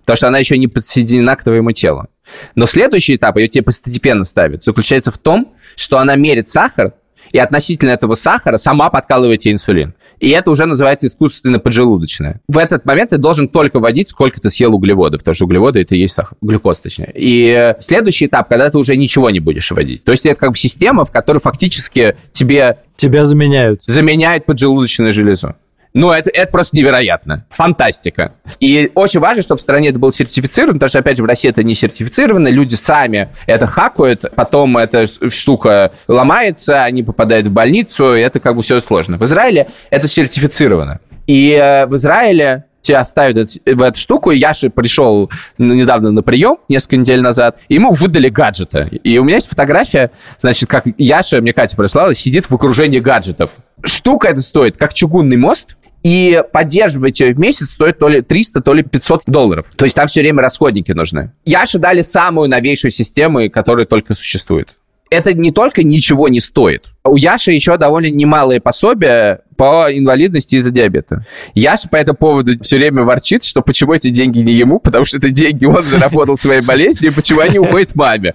потому 0.00 0.16
что 0.16 0.28
она 0.28 0.38
еще 0.38 0.58
не 0.58 0.68
подсоединена 0.68 1.36
к 1.36 1.44
твоему 1.44 1.72
телу. 1.72 2.06
Но 2.54 2.66
следующий 2.66 3.16
этап, 3.16 3.36
ее 3.36 3.48
тебе 3.48 3.64
постепенно 3.64 4.24
ставят, 4.24 4.62
заключается 4.62 5.10
в 5.10 5.18
том, 5.18 5.54
что 5.76 5.98
она 5.98 6.16
мерит 6.16 6.48
сахар, 6.48 6.94
и 7.32 7.38
относительно 7.38 7.90
этого 7.90 8.14
сахара 8.14 8.56
сама 8.56 8.90
подкалывает 8.90 9.40
тебе 9.40 9.54
инсулин. 9.54 9.94
И 10.20 10.30
это 10.30 10.52
уже 10.52 10.66
называется 10.66 11.08
искусственно 11.08 11.58
поджелудочное. 11.58 12.40
В 12.46 12.58
этот 12.58 12.84
момент 12.84 13.10
ты 13.10 13.18
должен 13.18 13.48
только 13.48 13.80
вводить, 13.80 14.08
сколько 14.08 14.40
ты 14.40 14.50
съел 14.50 14.74
углеводов, 14.74 15.22
потому 15.22 15.34
что 15.34 15.46
углеводы 15.46 15.80
это 15.80 15.96
и 15.96 15.98
есть 15.98 16.14
сахар, 16.14 16.36
глюкоз 16.40 16.78
точнее. 16.80 17.10
И 17.14 17.74
следующий 17.80 18.26
этап, 18.26 18.48
когда 18.48 18.70
ты 18.70 18.78
уже 18.78 18.96
ничего 18.96 19.30
не 19.30 19.40
будешь 19.40 19.68
вводить. 19.70 20.04
То 20.04 20.12
есть 20.12 20.24
это 20.26 20.38
как 20.38 20.50
бы 20.52 20.56
система, 20.56 21.04
в 21.04 21.10
которой 21.10 21.38
фактически 21.38 22.16
тебе... 22.30 22.78
Тебя 22.96 23.24
заменяют. 23.24 23.82
Заменяют 23.84 24.46
поджелудочную 24.46 25.10
железу. 25.10 25.56
Ну, 25.94 26.10
это, 26.10 26.30
это 26.30 26.50
просто 26.50 26.76
невероятно. 26.76 27.44
Фантастика. 27.50 28.32
И 28.60 28.90
очень 28.94 29.20
важно, 29.20 29.42
чтобы 29.42 29.58
в 29.58 29.62
стране 29.62 29.90
это 29.90 29.98
было 29.98 30.10
сертифицировано, 30.10 30.74
потому 30.74 30.88
что, 30.88 30.98
опять 31.00 31.18
же, 31.18 31.22
в 31.22 31.26
России 31.26 31.50
это 31.50 31.62
не 31.62 31.74
сертифицировано, 31.74 32.48
люди 32.48 32.74
сами 32.74 33.30
это 33.46 33.66
хакают, 33.66 34.24
потом 34.34 34.78
эта 34.78 35.04
штука 35.30 35.92
ломается, 36.08 36.82
они 36.82 37.02
попадают 37.02 37.46
в 37.46 37.52
больницу, 37.52 38.14
и 38.14 38.20
это 38.20 38.40
как 38.40 38.56
бы 38.56 38.62
все 38.62 38.80
сложно. 38.80 39.18
В 39.18 39.22
Израиле 39.24 39.68
это 39.90 40.08
сертифицировано. 40.08 41.00
И 41.26 41.52
э, 41.52 41.86
в 41.86 41.94
Израиле 41.96 42.64
тебя 42.82 43.02
ставят 43.04 43.50
в 43.64 43.82
эту 43.82 43.98
штуку. 43.98 44.30
И 44.30 44.38
Яша 44.38 44.68
пришел 44.68 45.30
недавно 45.56 46.10
на 46.10 46.22
прием, 46.22 46.58
несколько 46.68 46.96
недель 46.96 47.20
назад, 47.20 47.58
и 47.68 47.74
ему 47.74 47.92
выдали 47.92 48.28
гаджеты. 48.28 48.88
И 49.02 49.18
у 49.18 49.24
меня 49.24 49.36
есть 49.36 49.48
фотография, 49.48 50.10
значит, 50.38 50.68
как 50.68 50.84
Яша, 50.98 51.40
мне 51.40 51.52
Катя 51.52 51.76
прислала, 51.76 52.14
сидит 52.14 52.50
в 52.50 52.54
окружении 52.54 52.98
гаджетов. 52.98 53.56
Штука 53.84 54.28
это 54.28 54.42
стоит, 54.42 54.76
как 54.76 54.92
чугунный 54.92 55.36
мост, 55.36 55.76
и 56.02 56.42
поддерживать 56.52 57.20
ее 57.20 57.32
в 57.32 57.38
месяц 57.38 57.70
стоит 57.70 57.98
то 57.98 58.08
ли 58.08 58.20
300, 58.20 58.60
то 58.60 58.74
ли 58.74 58.82
500 58.82 59.22
долларов. 59.26 59.70
То 59.76 59.84
есть 59.84 59.94
там 59.94 60.08
все 60.08 60.20
время 60.20 60.42
расходники 60.42 60.92
нужны. 60.92 61.32
Яше 61.44 61.78
дали 61.78 62.02
самую 62.02 62.48
новейшую 62.48 62.90
систему, 62.90 63.48
которая 63.50 63.86
только 63.86 64.14
существует. 64.14 64.76
Это 65.10 65.34
не 65.34 65.50
только 65.50 65.82
ничего 65.82 66.28
не 66.28 66.40
стоит. 66.40 66.86
У 67.04 67.16
Яши 67.16 67.52
еще 67.52 67.76
довольно 67.76 68.06
немалые 68.06 68.60
пособия 68.60 69.42
по 69.62 69.96
инвалидности 69.96 70.56
из-за 70.56 70.72
диабета. 70.72 71.24
Яша 71.54 71.88
по 71.88 71.94
этому 71.94 72.18
поводу 72.18 72.58
все 72.60 72.78
время 72.78 73.04
ворчит, 73.04 73.44
что 73.44 73.62
почему 73.62 73.94
эти 73.94 74.08
деньги 74.08 74.40
не 74.40 74.54
ему, 74.54 74.80
потому 74.80 75.04
что 75.04 75.18
это 75.18 75.30
деньги 75.30 75.66
он 75.66 75.84
заработал 75.84 76.36
своей 76.36 76.62
болезнью, 76.62 77.12
и 77.12 77.14
почему 77.14 77.42
они 77.42 77.60
уходят 77.60 77.94
маме. 77.94 78.34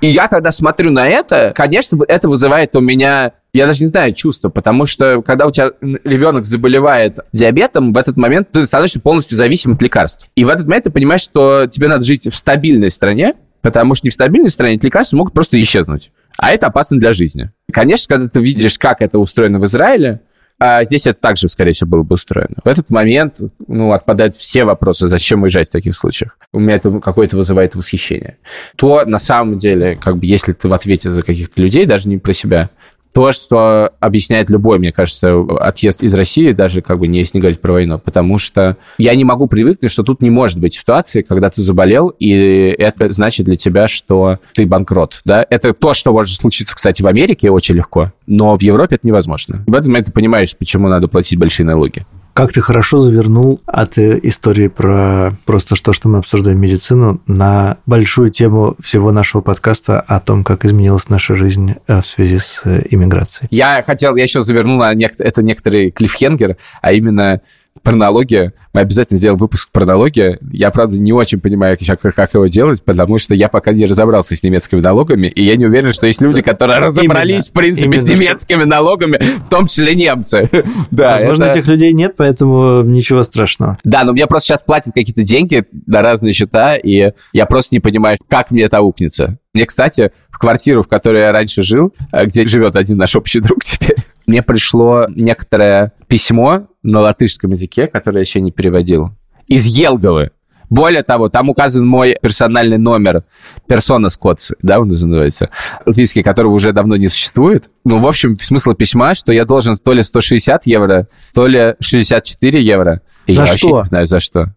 И 0.00 0.08
я, 0.08 0.26
когда 0.26 0.50
смотрю 0.50 0.90
на 0.90 1.06
это, 1.06 1.52
конечно, 1.54 1.96
это 2.08 2.28
вызывает 2.28 2.74
у 2.74 2.80
меня 2.80 3.34
я 3.52 3.66
даже 3.66 3.84
не 3.84 3.86
знаю 3.86 4.12
чувства, 4.14 4.48
потому 4.48 4.84
что 4.84 5.22
когда 5.22 5.46
у 5.46 5.52
тебя 5.52 5.70
ребенок 5.80 6.44
заболевает 6.44 7.20
диабетом, 7.32 7.92
в 7.92 7.98
этот 7.98 8.16
момент 8.16 8.48
ты 8.50 8.66
становишься 8.66 8.98
полностью 8.98 9.36
зависим 9.36 9.74
от 9.74 9.82
лекарств. 9.82 10.26
И 10.34 10.44
в 10.44 10.48
этот 10.48 10.66
момент 10.66 10.84
ты 10.86 10.90
понимаешь, 10.90 11.22
что 11.22 11.68
тебе 11.70 11.86
надо 11.86 12.02
жить 12.02 12.26
в 12.26 12.34
стабильной 12.34 12.90
стране, 12.90 13.34
потому 13.62 13.94
что 13.94 14.06
не 14.06 14.10
в 14.10 14.14
стабильной 14.14 14.50
стране 14.50 14.74
эти 14.74 14.86
лекарства 14.86 15.16
могут 15.16 15.34
просто 15.34 15.60
исчезнуть. 15.60 16.10
А 16.38 16.50
это 16.50 16.68
опасно 16.68 16.98
для 16.98 17.12
жизни. 17.12 17.50
Конечно, 17.72 18.14
когда 18.14 18.28
ты 18.28 18.40
видишь, 18.40 18.78
как 18.78 19.02
это 19.02 19.18
устроено 19.18 19.58
в 19.58 19.64
Израиле, 19.64 20.20
А 20.60 20.82
здесь 20.82 21.06
это 21.06 21.20
также, 21.20 21.48
скорее 21.48 21.72
всего, 21.72 21.88
было 21.88 22.02
бы 22.02 22.14
устроено. 22.14 22.56
В 22.64 22.68
этот 22.68 22.90
момент, 22.90 23.38
ну, 23.68 23.92
отпадают 23.92 24.34
все 24.34 24.64
вопросы, 24.64 25.08
зачем 25.08 25.42
уезжать 25.42 25.68
в 25.68 25.72
таких 25.72 25.94
случаях. 25.94 26.36
У 26.52 26.58
меня 26.58 26.76
это 26.76 26.98
какое-то 26.98 27.36
вызывает 27.36 27.76
восхищение. 27.76 28.38
То, 28.74 29.04
на 29.06 29.20
самом 29.20 29.58
деле, 29.58 29.94
как 29.94 30.16
бы, 30.16 30.26
если 30.26 30.52
ты 30.52 30.68
в 30.68 30.72
ответе 30.72 31.10
за 31.10 31.22
каких-то 31.22 31.62
людей, 31.62 31.86
даже 31.86 32.08
не 32.08 32.18
про 32.18 32.32
себя, 32.32 32.70
то, 33.18 33.32
что 33.32 33.90
объясняет 33.98 34.48
любой, 34.48 34.78
мне 34.78 34.92
кажется, 34.92 35.40
отъезд 35.58 36.04
из 36.04 36.14
России, 36.14 36.52
даже 36.52 36.82
как 36.82 37.00
бы 37.00 37.08
не 37.08 37.18
если 37.18 37.38
не 37.38 37.40
говорить 37.40 37.60
про 37.60 37.72
войну, 37.72 37.98
потому 37.98 38.38
что 38.38 38.76
я 38.96 39.12
не 39.16 39.24
могу 39.24 39.48
привыкнуть, 39.48 39.90
что 39.90 40.04
тут 40.04 40.22
не 40.22 40.30
может 40.30 40.60
быть 40.60 40.74
ситуации, 40.74 41.22
когда 41.22 41.50
ты 41.50 41.60
заболел, 41.60 42.14
и 42.20 42.76
это 42.78 43.10
значит 43.10 43.46
для 43.46 43.56
тебя, 43.56 43.88
что 43.88 44.38
ты 44.54 44.66
банкрот, 44.66 45.20
да? 45.24 45.44
Это 45.50 45.72
то, 45.72 45.94
что 45.94 46.12
может 46.12 46.36
случиться, 46.36 46.76
кстати, 46.76 47.02
в 47.02 47.08
Америке 47.08 47.50
очень 47.50 47.74
легко, 47.74 48.12
но 48.28 48.54
в 48.54 48.62
Европе 48.62 48.94
это 48.94 49.08
невозможно. 49.08 49.64
В 49.66 49.74
этот 49.74 49.88
момент 49.88 50.06
ты 50.06 50.12
понимаешь, 50.12 50.56
почему 50.56 50.86
надо 50.86 51.08
платить 51.08 51.40
большие 51.40 51.66
налоги. 51.66 52.06
Как 52.38 52.52
ты 52.52 52.60
хорошо 52.60 53.00
завернул 53.00 53.60
от 53.66 53.98
э, 53.98 54.20
истории 54.22 54.68
про 54.68 55.32
просто 55.44 55.74
то, 55.74 55.92
что 55.92 56.08
мы 56.08 56.18
обсуждаем 56.18 56.60
медицину, 56.60 57.20
на 57.26 57.78
большую 57.84 58.30
тему 58.30 58.76
всего 58.80 59.10
нашего 59.10 59.40
подкаста 59.40 59.98
о 59.98 60.20
том, 60.20 60.44
как 60.44 60.64
изменилась 60.64 61.08
наша 61.08 61.34
жизнь 61.34 61.74
э, 61.88 62.00
в 62.00 62.06
связи 62.06 62.38
с 62.38 62.60
э, 62.62 62.82
иммиграцией. 62.90 63.48
Я 63.50 63.82
хотел, 63.82 64.14
я 64.14 64.22
еще 64.22 64.42
завернул 64.42 64.80
это 64.82 65.42
некоторый 65.42 65.90
клиффхенгер, 65.90 66.56
а 66.80 66.92
именно 66.92 67.40
порнология. 67.82 68.52
Мы 68.72 68.80
обязательно 68.80 69.18
сделаем 69.18 69.38
выпуск 69.38 69.70
порнология. 69.72 70.38
Я, 70.52 70.70
правда, 70.70 71.00
не 71.00 71.12
очень 71.12 71.40
понимаю, 71.40 71.76
как, 71.84 72.00
как 72.00 72.34
его 72.34 72.46
делать, 72.46 72.82
потому 72.84 73.18
что 73.18 73.34
я 73.34 73.48
пока 73.48 73.72
не 73.72 73.86
разобрался 73.86 74.36
с 74.36 74.42
немецкими 74.42 74.80
налогами, 74.80 75.26
и 75.28 75.42
я 75.42 75.56
не 75.56 75.66
уверен, 75.66 75.92
что 75.92 76.06
есть 76.06 76.20
люди, 76.20 76.42
которые 76.42 76.78
разобрались, 76.78 77.28
именно, 77.28 77.42
в 77.42 77.52
принципе, 77.52 77.86
именно. 77.88 78.02
с 78.02 78.06
немецкими 78.06 78.64
налогами, 78.64 79.18
в 79.18 79.48
том 79.48 79.66
числе 79.66 79.94
немцы. 79.94 80.48
да, 80.90 81.12
Возможно, 81.12 81.44
это... 81.44 81.58
этих 81.58 81.68
людей 81.68 81.92
нет, 81.92 82.14
поэтому 82.16 82.82
ничего 82.82 83.22
страшного. 83.22 83.78
Да, 83.84 84.04
но 84.04 84.12
мне 84.12 84.26
просто 84.26 84.48
сейчас 84.48 84.62
платят 84.62 84.94
какие-то 84.94 85.22
деньги 85.22 85.64
на 85.86 86.02
разные 86.02 86.32
счета, 86.32 86.76
и 86.76 87.12
я 87.32 87.46
просто 87.46 87.74
не 87.74 87.80
понимаю, 87.80 88.18
как 88.28 88.50
мне 88.50 88.64
это 88.64 88.78
аукнется. 88.78 89.38
Мне, 89.54 89.66
кстати, 89.66 90.12
в 90.30 90.38
квартиру, 90.38 90.82
в 90.82 90.88
которой 90.88 91.22
я 91.22 91.32
раньше 91.32 91.62
жил, 91.62 91.92
э, 92.12 92.26
где 92.26 92.46
живет 92.46 92.76
один 92.76 92.98
наш 92.98 93.16
общий 93.16 93.40
друг 93.40 93.64
теперь, 93.64 93.96
мне 94.28 94.42
пришло 94.42 95.06
некоторое 95.08 95.92
письмо 96.06 96.68
на 96.82 97.00
латышском 97.00 97.50
языке, 97.50 97.86
которое 97.86 98.18
я 98.18 98.20
еще 98.20 98.40
не 98.40 98.52
переводил, 98.52 99.10
из 99.46 99.64
Елговы. 99.64 100.30
Более 100.70 101.02
того, 101.02 101.30
там 101.30 101.48
указан 101.48 101.86
мой 101.86 102.14
персональный 102.20 102.76
номер 102.76 103.24
персона 103.66 104.10
Скотс, 104.10 104.52
да, 104.62 104.80
он 104.80 104.88
называется, 104.88 105.48
латвийский, 105.86 106.22
которого 106.22 106.52
уже 106.52 106.74
давно 106.74 106.96
не 106.96 107.08
существует. 107.08 107.70
Ну, 107.84 107.98
в 108.00 108.06
общем, 108.06 108.38
смысл 108.38 108.74
письма, 108.74 109.14
что 109.14 109.32
я 109.32 109.46
должен 109.46 109.76
то 109.76 109.94
ли 109.94 110.02
160 110.02 110.66
евро, 110.66 111.08
то 111.32 111.46
ли 111.46 111.74
64 111.80 112.62
евро. 112.62 113.00
И 113.26 113.32
за 113.32 113.44
я 113.44 113.56
что? 113.56 113.68
вообще 113.68 113.78
не 113.78 113.88
знаю, 113.88 114.06
за 114.06 114.20
что. 114.20 114.54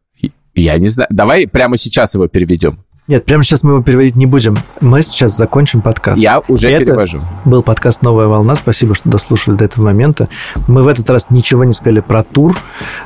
Я 0.53 0.77
не 0.79 0.89
знаю. 0.89 1.07
Давай 1.11 1.47
прямо 1.47 1.77
сейчас 1.77 2.13
его 2.13 2.27
переведем. 2.27 2.83
Нет, 3.11 3.25
прямо 3.25 3.43
сейчас 3.43 3.63
мы 3.63 3.71
его 3.73 3.83
переводить 3.83 4.15
не 4.15 4.25
будем. 4.25 4.55
Мы 4.79 5.01
сейчас 5.01 5.35
закончим 5.35 5.81
подкаст. 5.81 6.17
Я 6.17 6.39
уже 6.47 6.69
Это 6.69 6.85
перевожу. 6.85 7.21
был 7.43 7.61
подкаст 7.61 8.03
«Новая 8.03 8.27
волна». 8.27 8.55
Спасибо, 8.55 8.95
что 8.95 9.09
дослушали 9.09 9.57
до 9.57 9.65
этого 9.65 9.83
момента. 9.83 10.29
Мы 10.69 10.81
в 10.81 10.87
этот 10.87 11.09
раз 11.09 11.29
ничего 11.29 11.65
не 11.65 11.73
сказали 11.73 11.99
про 11.99 12.23
тур 12.23 12.55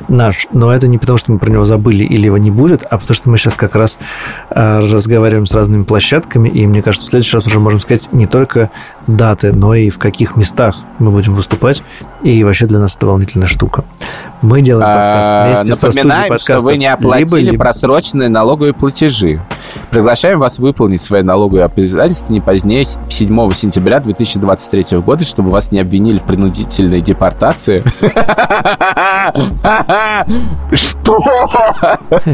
наш, 0.06 0.46
но 0.52 0.72
это 0.72 0.86
не 0.86 0.98
потому, 0.98 1.18
что 1.18 1.32
мы 1.32 1.40
про 1.40 1.50
него 1.50 1.64
забыли 1.64 2.04
или 2.04 2.26
его 2.26 2.38
не 2.38 2.52
будет, 2.52 2.84
а 2.84 2.98
потому 2.98 3.16
что 3.16 3.28
мы 3.28 3.36
сейчас 3.36 3.54
как 3.54 3.74
раз 3.74 3.98
э, 4.50 4.78
разговариваем 4.78 5.46
с 5.46 5.52
разными 5.52 5.82
площадками, 5.82 6.48
и 6.50 6.64
мне 6.68 6.82
кажется, 6.82 7.04
в 7.04 7.10
следующий 7.10 7.34
раз 7.34 7.48
уже 7.48 7.58
можем 7.58 7.80
сказать 7.80 8.12
не 8.12 8.28
только 8.28 8.70
даты, 9.08 9.52
но 9.52 9.74
и 9.74 9.90
в 9.90 9.98
каких 9.98 10.36
местах 10.36 10.76
мы 11.00 11.10
будем 11.10 11.34
выступать. 11.34 11.82
И 12.22 12.44
вообще 12.44 12.66
для 12.66 12.78
нас 12.78 12.94
это 12.96 13.06
волнительная 13.06 13.48
штука. 13.48 13.84
Мы 14.42 14.60
делаем 14.60 14.86
подкаст 14.86 15.28
а, 15.28 15.64
вместе 15.64 15.86
Напоминаем, 15.86 16.38
что 16.38 16.60
вы 16.60 16.76
не 16.76 16.86
оплатили 16.86 17.56
просроченные 17.56 18.28
налоговые 18.28 18.74
платежи. 18.74 19.40
Приглашаем 19.90 20.38
вас 20.38 20.58
выполнить 20.58 21.00
свои 21.00 21.22
налоговые 21.22 21.64
обязательства 21.64 22.32
не 22.32 22.40
позднее 22.40 22.84
7 22.84 23.50
сентября 23.52 24.00
2023 24.00 24.98
года, 24.98 25.24
чтобы 25.24 25.50
вас 25.50 25.72
не 25.72 25.80
обвинили 25.80 26.18
в 26.18 26.24
принудительной 26.24 27.00
депортации. 27.00 27.82
Что? 30.72 31.18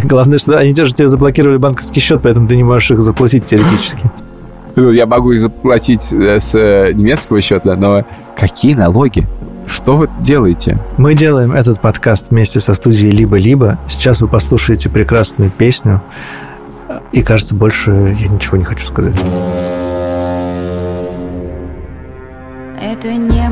Главное, 0.04 0.38
что 0.38 0.58
они 0.58 0.72
даже 0.72 0.92
тебе 0.92 1.08
заблокировали 1.08 1.58
банковский 1.58 2.00
счет, 2.00 2.20
поэтому 2.22 2.48
ты 2.48 2.56
не 2.56 2.64
можешь 2.64 2.90
их 2.90 3.02
заплатить 3.02 3.46
теоретически. 3.46 4.10
Ну, 4.74 4.90
я 4.90 5.06
могу 5.06 5.32
их 5.32 5.40
заплатить 5.40 6.12
э, 6.14 6.38
с 6.38 6.54
э, 6.54 6.92
немецкого 6.94 7.42
счета, 7.42 7.76
но 7.76 8.04
какие 8.34 8.72
налоги? 8.74 9.28
Что 9.66 9.96
вы 9.96 10.09
делаете? 10.20 10.79
Мы 10.98 11.14
делаем 11.14 11.53
этот 11.53 11.81
подкаст 11.81 12.31
вместе 12.31 12.61
со 12.61 12.75
студией 12.75 13.11
«Либо-либо». 13.11 13.79
Сейчас 13.88 14.20
вы 14.20 14.29
послушаете 14.29 14.88
прекрасную 14.88 15.51
песню. 15.51 16.03
И, 17.12 17.22
кажется, 17.22 17.55
больше 17.55 17.90
я 18.18 18.29
ничего 18.29 18.57
не 18.57 18.64
хочу 18.64 18.87
сказать. 18.87 19.14
Это 22.81 23.14
не 23.14 23.48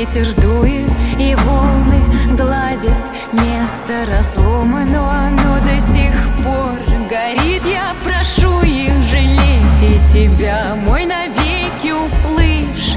Ветер 0.00 0.32
дует, 0.40 0.90
и 1.18 1.34
волны 1.34 2.02
гладят 2.34 2.96
Место 3.32 4.06
разломано, 4.10 5.26
оно 5.26 5.58
до 5.60 5.78
сих 5.78 6.14
пор 6.42 6.78
горит. 7.10 7.62
Я 7.66 7.94
прошу 8.02 8.62
их 8.62 8.94
жалеть 9.02 9.82
и 9.82 10.00
тебя, 10.10 10.74
мой 10.74 11.04
навеки 11.04 11.92
уплывший 11.92 12.96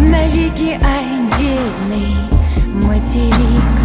Навеки 0.00 0.80
отдельный 0.82 2.16
материк 2.74 3.83